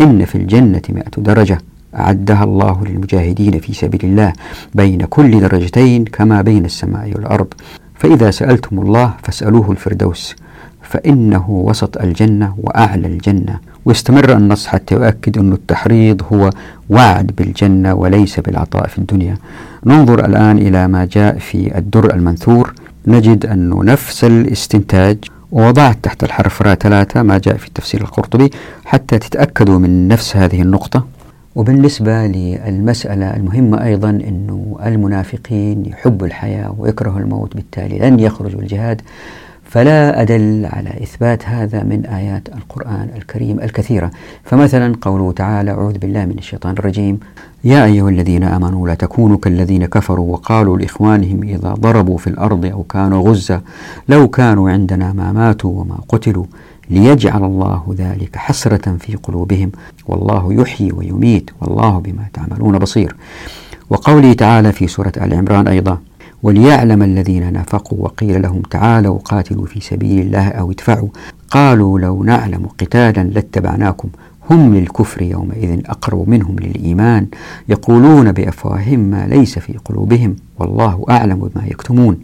[0.00, 1.58] إن في الجنة مائة درجة
[1.96, 4.32] أعدها الله للمجاهدين في سبيل الله
[4.74, 7.46] بين كل درجتين كما بين السماء والأرض
[7.94, 10.36] فإذا سألتم الله فاسألوه الفردوس
[10.82, 16.50] فإنه وسط الجنة وأعلى الجنة ويستمر النص حتى يؤكد أن التحريض هو
[16.90, 19.36] وعد بالجنة وليس بالعطاء في الدنيا
[19.86, 22.74] ننظر الآن إلى ما جاء في الدر المنثور
[23.06, 25.16] نجد أنه نفس الاستنتاج
[25.52, 28.50] ووضعت تحت الحرف راء ثلاثة ما جاء في التفسير القرطبي
[28.84, 31.04] حتى تتأكدوا من نفس هذه النقطة
[31.58, 39.00] وبالنسبة للمسألة المهمة أيضا أنه المنافقين يحبوا الحياة ويكرهوا الموت بالتالي لن يخرجوا الجهاد
[39.64, 44.10] فلا أدل على إثبات هذا من آيات القرآن الكريم الكثيرة
[44.44, 47.20] فمثلا قوله تعالى أعوذ بالله من الشيطان الرجيم
[47.64, 52.82] يا أيها الذين آمنوا لا تكونوا كالذين كفروا وقالوا لإخوانهم إذا ضربوا في الأرض أو
[52.82, 53.60] كانوا غزة
[54.08, 56.44] لو كانوا عندنا ما ماتوا وما قتلوا
[56.90, 59.72] ليجعل الله ذلك حسرة في قلوبهم
[60.06, 63.16] والله يحيي ويميت والله بما تعملون بصير
[63.90, 65.98] وقوله تعالى في سورة آل عمران أيضا
[66.42, 71.08] وليعلم الذين نافقوا وقيل لهم تعالوا قاتلوا في سبيل الله أو ادفعوا
[71.50, 74.08] قالوا لو نعلم قتالا لاتبعناكم
[74.50, 77.26] هم للكفر يومئذ أقرب منهم للإيمان
[77.68, 82.18] يقولون بأفواههم ما ليس في قلوبهم والله أعلم بما يكتمون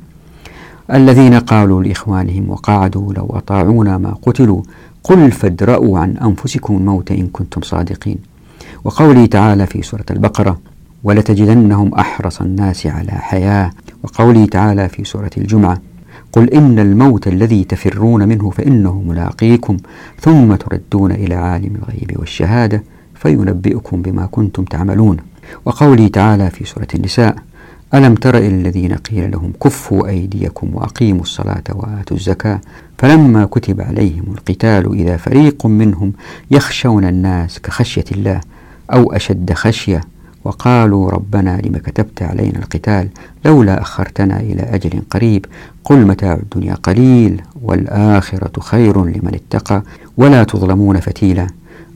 [0.92, 4.62] الذين قالوا لإخوانهم وقعدوا لو أطاعونا ما قتلوا
[5.04, 8.16] قل فادرأوا عن أنفسكم الموت إن كنتم صادقين
[8.84, 10.58] وقوله تعالى في سورة البقرة
[11.04, 13.70] ولتجدنهم أحرص الناس على حياة
[14.02, 15.80] وقوله تعالى في سورة الجمعة
[16.32, 19.76] قل إن الموت الذي تفرون منه فإنه ملاقيكم
[20.20, 22.82] ثم تردون إلى عالم الغيب والشهادة
[23.14, 25.16] فينبئكم بما كنتم تعملون
[25.64, 27.36] وقوله تعالى في سورة النساء
[27.94, 32.60] ألم تر الذين قيل لهم كفوا أيديكم وأقيموا الصلاة وآتوا الزكاة
[32.98, 36.12] فلما كتب عليهم القتال إذا فريق منهم
[36.50, 38.40] يخشون الناس كخشية الله
[38.92, 40.00] أو أشد خشية
[40.44, 43.08] وقالوا ربنا لما كتبت علينا القتال
[43.44, 45.46] لولا أخرتنا إلى أجل قريب
[45.84, 49.82] قل متاع الدنيا قليل والآخرة خير لمن اتقى
[50.16, 51.46] ولا تظلمون فتيلا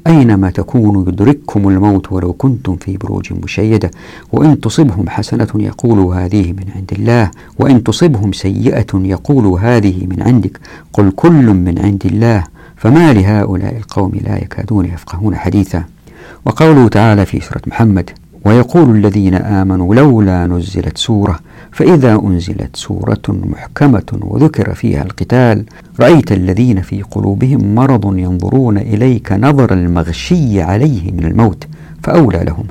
[0.07, 3.91] أينما تكونوا يدرككم الموت ولو كنتم في بروج مشيدة
[4.33, 10.61] وإن تصبهم حسنة يقولوا هذه من عند الله وإن تصبهم سيئة يقولوا هذه من عندك
[10.93, 12.45] قل كل من عند الله
[12.77, 15.85] فما لهؤلاء القوم لا يكادون يفقهون حديثا
[16.45, 18.11] وقوله تعالى في سورة محمد
[18.45, 21.39] ويقول الذين آمنوا لولا نزلت سورة
[21.73, 25.65] فإذا أنزلت سورة محكمة وذكر فيها القتال
[26.01, 31.65] رأيت الذين في قلوبهم مرض ينظرون إليك نظر المغشي عليه من الموت
[32.03, 32.65] فأولى لهم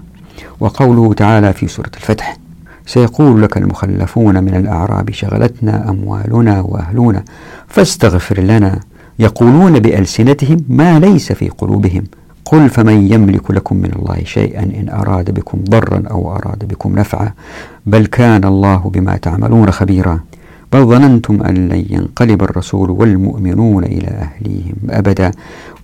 [0.60, 2.38] وقوله تعالى في سورة الفتح
[2.86, 7.24] سيقول لك المخلفون من الأعراب شغلتنا أموالنا وأهلنا
[7.68, 8.80] فاستغفر لنا
[9.20, 12.04] يقولون بألسنتهم ما ليس في قلوبهم
[12.48, 17.32] قل فمن يملك لكم من الله شيئا إن أراد بكم ضرا أو أراد بكم نفعا
[17.86, 20.20] بل كان الله بما تعملون خبيرا
[20.74, 25.32] بل ظننتم أن لن ينقلب الرسول والمؤمنون إلى أهليهم أبدا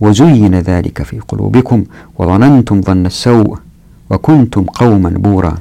[0.01, 1.84] وزين ذلك في قلوبكم
[2.20, 3.57] وظننتم ظن السوء
[4.09, 5.55] وكنتم قوما بورا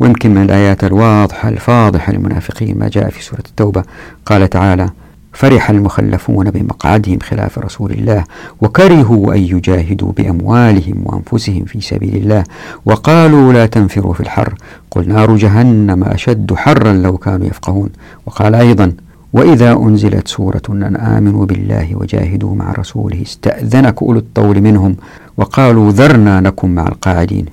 [0.00, 3.82] ويمكن من الآيات الواضحة الفاضحة للمنافقين ما جاء في سورة التوبة
[4.26, 4.90] قال تعالى
[5.32, 8.24] فرح المخلفون بمقعدهم خلاف رسول الله
[8.60, 12.44] وكرهوا أن يجاهدوا بأموالهم وأنفسهم في سبيل الله
[12.86, 14.54] وقالوا لا تنفروا في الحر
[14.90, 17.88] قل نار جهنم أشد حرا لو كانوا يفقهون
[18.26, 18.92] وقال أيضا
[19.32, 24.96] وإذا أنزلت سورة أن آمنوا بالله وجاهدوا مع رسوله استأذنك أولو الطول منهم
[25.36, 27.46] وقالوا ذرنا نكن مع القاعدين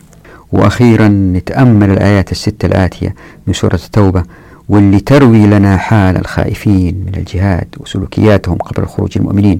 [0.51, 3.15] وأخيرا نتأمل الآيات الستة الآتية
[3.47, 4.23] من سورة التوبة
[4.69, 9.57] واللي تروي لنا حال الخائفين من الجهاد وسلوكياتهم قبل خروج المؤمنين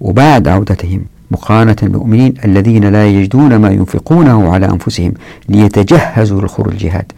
[0.00, 1.00] وبعد عودتهم
[1.30, 5.12] مقارنة بالمؤمنين الذين لا يجدون ما ينفقونه على أنفسهم
[5.48, 7.12] ليتجهزوا لخروج الجهاد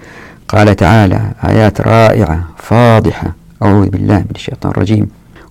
[0.48, 3.32] قال تعالى آيات رائعة فاضحة
[3.62, 5.06] أعوذ بالله من الشيطان الرجيم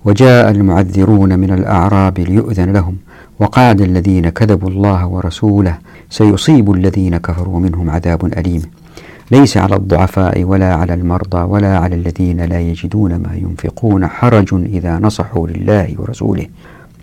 [0.05, 2.95] وجاء المعذرون من الأعراب ليؤذن لهم
[3.39, 5.77] وقعد الذين كذبوا الله ورسوله
[6.09, 8.61] سيصيب الذين كفروا منهم عذاب أليم
[9.31, 14.99] ليس على الضعفاء ولا على المرضى ولا على الذين لا يجدون ما ينفقون حرج إذا
[14.99, 16.45] نصحوا لله ورسوله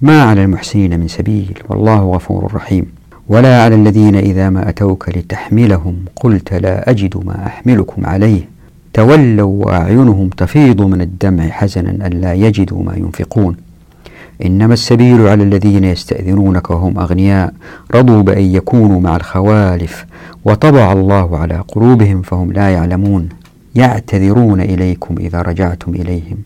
[0.02, 2.84] ما على المحسنين من سبيل والله غفور رحيم
[3.28, 8.42] ولا على الذين إذا ما أتوك لتحملهم قلت لا أجد ما أحملكم عليه
[8.94, 13.56] تولوا وأعينهم تفيض من الدمع حزنا ألا يجدوا ما ينفقون
[14.44, 17.54] إنما السبيل على الذين يستأذنونك وهم أغنياء
[17.94, 20.06] رضوا بأن يكونوا مع الخوالف
[20.44, 23.28] وطبع الله على قلوبهم فهم لا يعلمون
[23.74, 26.36] يعتذرون إليكم إذا رجعتم إليهم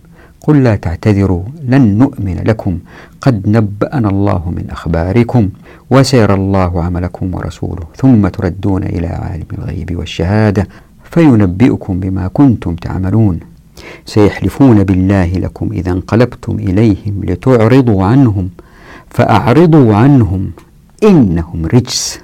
[0.41, 2.79] قل لا تعتذروا لن نؤمن لكم
[3.21, 5.49] قد نبأنا الله من أخباركم
[5.91, 10.67] وسيرى الله عملكم ورسوله ثم تردون إلى عالم الغيب والشهادة
[11.11, 13.41] فينبئكم بما كنتم تعملون
[14.07, 18.47] سيحلفون بالله لكم إذا انقلبتم إليهم لتعرضوا عنهم
[19.11, 20.43] فأعرضوا عنهم
[21.03, 22.21] إنهم رجس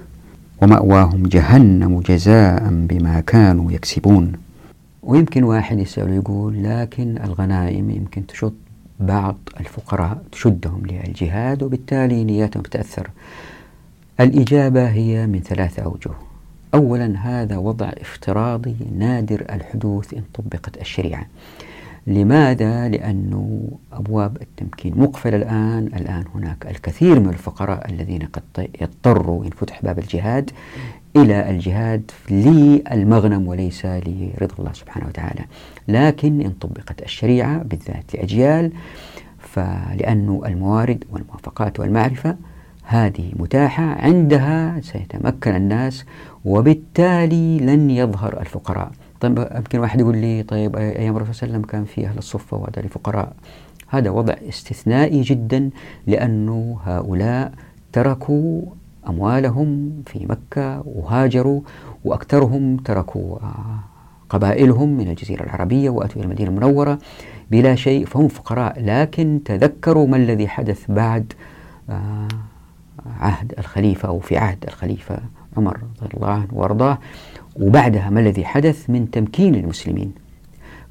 [0.62, 4.32] ومأواهم جهنم جزاء بما كانوا يكسبون
[5.02, 8.52] ويمكن واحد يسأل يقول لكن الغنائم يمكن تشط
[9.00, 13.11] بعض الفقراء تشدهم للجهاد وبالتالي نياتهم تأثر
[14.20, 16.11] الإجابة هي من ثلاثة أوجه
[16.77, 21.27] أولا هذا وضع افتراضي نادر الحدوث إن طبقت الشريعة
[22.07, 23.59] لماذا؟ لأن
[23.93, 29.99] أبواب التمكين مقفلة الآن الآن هناك الكثير من الفقراء الذين قد يضطروا إن فتح باب
[29.99, 30.51] الجهاد
[31.16, 35.45] إلى الجهاد للمغنم وليس لرضا الله سبحانه وتعالى
[35.89, 38.72] لكن إن طبقت الشريعة بالذات لأجيال
[39.39, 42.37] فلأن الموارد والموافقات والمعرفة
[42.87, 46.05] هذه متاحة عندها سيتمكن الناس
[46.45, 51.64] وبالتالي لن يظهر الفقراء طيب يمكن واحد يقول لي طيب أيام الرسول صلى الله عليه
[51.64, 53.32] وسلم كان في أهل الصفة وهذول فقراء
[53.89, 55.70] هذا وضع استثنائي جدا
[56.07, 57.53] لأنه هؤلاء
[57.93, 58.62] تركوا
[59.09, 61.61] أموالهم في مكة وهاجروا
[62.05, 63.78] وأكثرهم تركوا آه،
[64.28, 66.99] قبائلهم من الجزيرة العربية وأتوا إلى المدينة المنورة
[67.51, 71.32] بلا شيء فهم فقراء لكن تذكروا ما الذي حدث بعد
[71.91, 72.28] آه
[73.20, 75.18] عهد الخليفة أو في عهد الخليفة
[75.57, 76.98] عمر رضي الله عنه وأرضاه
[77.57, 80.12] وبعدها ما الذي حدث من تمكين المسلمين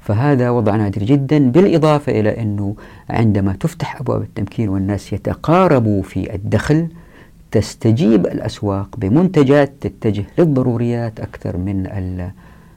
[0.00, 2.76] فهذا وضع نادر جدا بالإضافة إلى أنه
[3.10, 6.88] عندما تفتح أبواب التمكين والناس يتقاربوا في الدخل
[7.50, 11.86] تستجيب الأسواق بمنتجات تتجه للضروريات أكثر من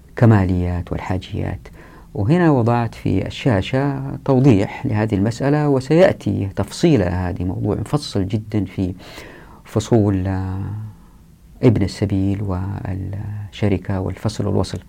[0.10, 1.60] الكماليات والحاجيات
[2.14, 8.94] وهنا وضعت في الشاشة توضيح لهذه المسألة وسيأتي تفصيل هذه موضوع مفصل جدا في
[9.66, 10.60] فصول آه،
[11.64, 14.80] ابن السبيل والشركة والفصل والوصل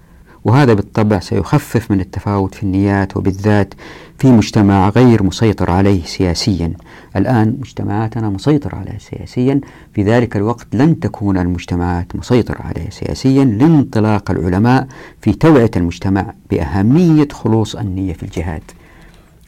[0.45, 3.75] وهذا بالطبع سيخفف من التفاوت في النيات وبالذات
[4.19, 6.73] في مجتمع غير مسيطر عليه سياسيا
[7.17, 9.61] الآن مجتمعاتنا مسيطرة عليها سياسيا
[9.95, 14.87] في ذلك الوقت لن تكون المجتمعات مسيطرة عليه سياسيا لانطلاق العلماء
[15.23, 18.63] في توعية المجتمع بأهمية خلوص النية في الجهاد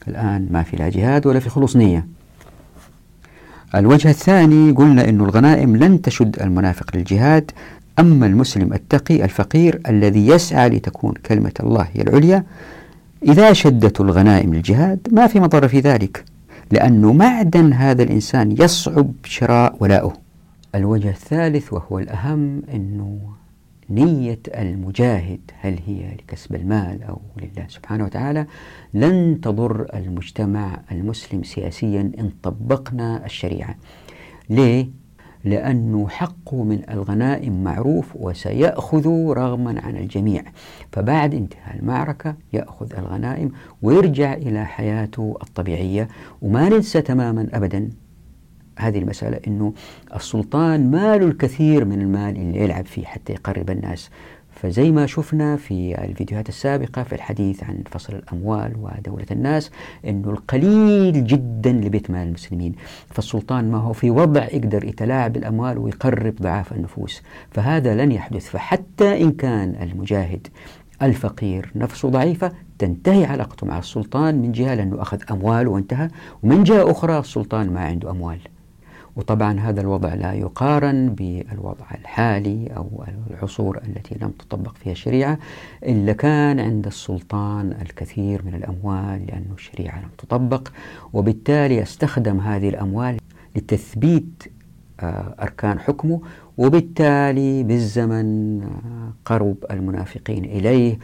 [0.07, 2.05] الآن ما في لا جهاد ولا في خلوص نية
[3.75, 7.51] الوجه الثاني قلنا أن الغنائم لن تشد المنافق للجهاد
[7.99, 12.43] أما المسلم التقي الفقير الذي يسعى لتكون كلمة الله هي العليا
[13.23, 16.25] إذا شدته الغنائم للجهاد ما في مضر في ذلك
[16.71, 20.13] لأنه معدن هذا الإنسان يصعب شراء ولاؤه
[20.75, 23.19] الوجه الثالث وهو الأهم أنه
[23.89, 28.45] نية المجاهد هل هي لكسب المال أو لله سبحانه وتعالى
[28.93, 33.75] لن تضر المجتمع المسلم سياسيا إن طبقنا الشريعة
[34.49, 35.02] ليه؟
[35.45, 40.41] لأنه حقه من الغنائم معروف وسيأخذ رغما عن الجميع
[40.91, 46.07] فبعد انتهاء المعركة يأخذ الغنائم ويرجع إلى حياته الطبيعية
[46.41, 47.89] وما ننسى تماما أبدا
[48.79, 49.73] هذه المسألة أنه
[50.15, 54.09] السلطان ماله الكثير من المال اللي يلعب فيه حتى يقرب الناس
[54.55, 59.71] فزي ما شفنا في الفيديوهات السابقة في الحديث عن فصل الأموال ودولة الناس
[60.07, 62.75] أنه القليل جدا لبيت مال المسلمين
[63.09, 69.21] فالسلطان ما هو في وضع يقدر يتلاعب بالأموال ويقرب ضعاف النفوس فهذا لن يحدث فحتى
[69.21, 70.47] إن كان المجاهد
[71.01, 76.09] الفقير نفسه ضعيفة تنتهي علاقته مع السلطان من جهة لأنه أخذ أموال وانتهى
[76.43, 78.37] ومن جهة أخرى السلطان ما عنده أموال
[79.15, 85.37] وطبعا هذا الوضع لا يقارن بالوضع الحالي أو العصور التي لم تطبق فيها الشريعة
[85.83, 90.67] إلا كان عند السلطان الكثير من الأموال لأن الشريعة لم تطبق
[91.13, 93.17] وبالتالي استخدم هذه الأموال
[93.55, 94.43] لتثبيت
[94.99, 96.19] آه، أركان حكمه
[96.57, 98.25] وبالتالي بالزمن
[98.63, 100.97] آه، قرب المنافقين إليه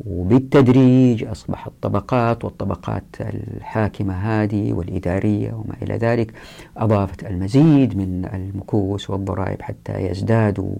[0.00, 6.32] وبالتدريج أصبحت طبقات والطبقات الحاكمة هذه والإدارية وما إلى ذلك
[6.76, 10.74] أضافت المزيد من المكوس والضرائب حتى يزدادوا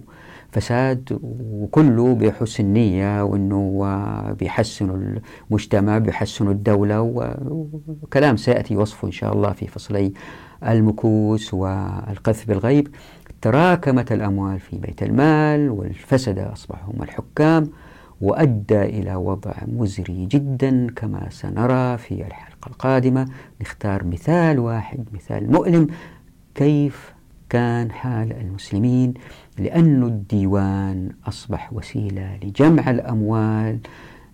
[0.51, 1.19] فساد
[1.51, 3.83] وكله بحسن نية وأنه
[4.39, 4.97] بيحسنوا
[5.51, 7.01] المجتمع بيحسنوا الدولة
[8.01, 10.13] وكلام سيأتي وصفه إن شاء الله في فصلي
[10.67, 12.87] المكوس والقذف بالغيب
[13.41, 17.69] تراكمت الأموال في بيت المال والفسدة أصبحوا هم الحكام
[18.25, 23.27] وأدى إلى وضع مزري جدا كما سنرى في الحلقة القادمة
[23.61, 25.87] نختار مثال واحد مثال مؤلم
[26.55, 27.13] كيف
[27.49, 29.13] كان حال المسلمين
[29.59, 33.77] لأن الديوان أصبح وسيلة لجمع الأموال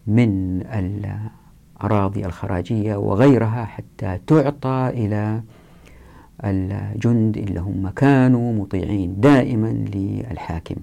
[0.07, 5.41] من الأراضي الخراجية وغيرها حتى تعطى إلى
[6.43, 10.75] الجند اللي هم كانوا مطيعين دائما للحاكم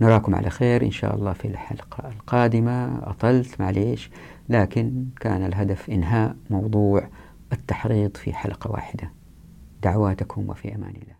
[0.00, 4.10] نراكم على خير إن شاء الله في الحلقة القادمة أطلت معليش
[4.48, 7.08] لكن كان الهدف إنهاء موضوع
[7.52, 9.12] التحريض في حلقة واحدة
[9.82, 11.15] دعواتكم وفي أمان الله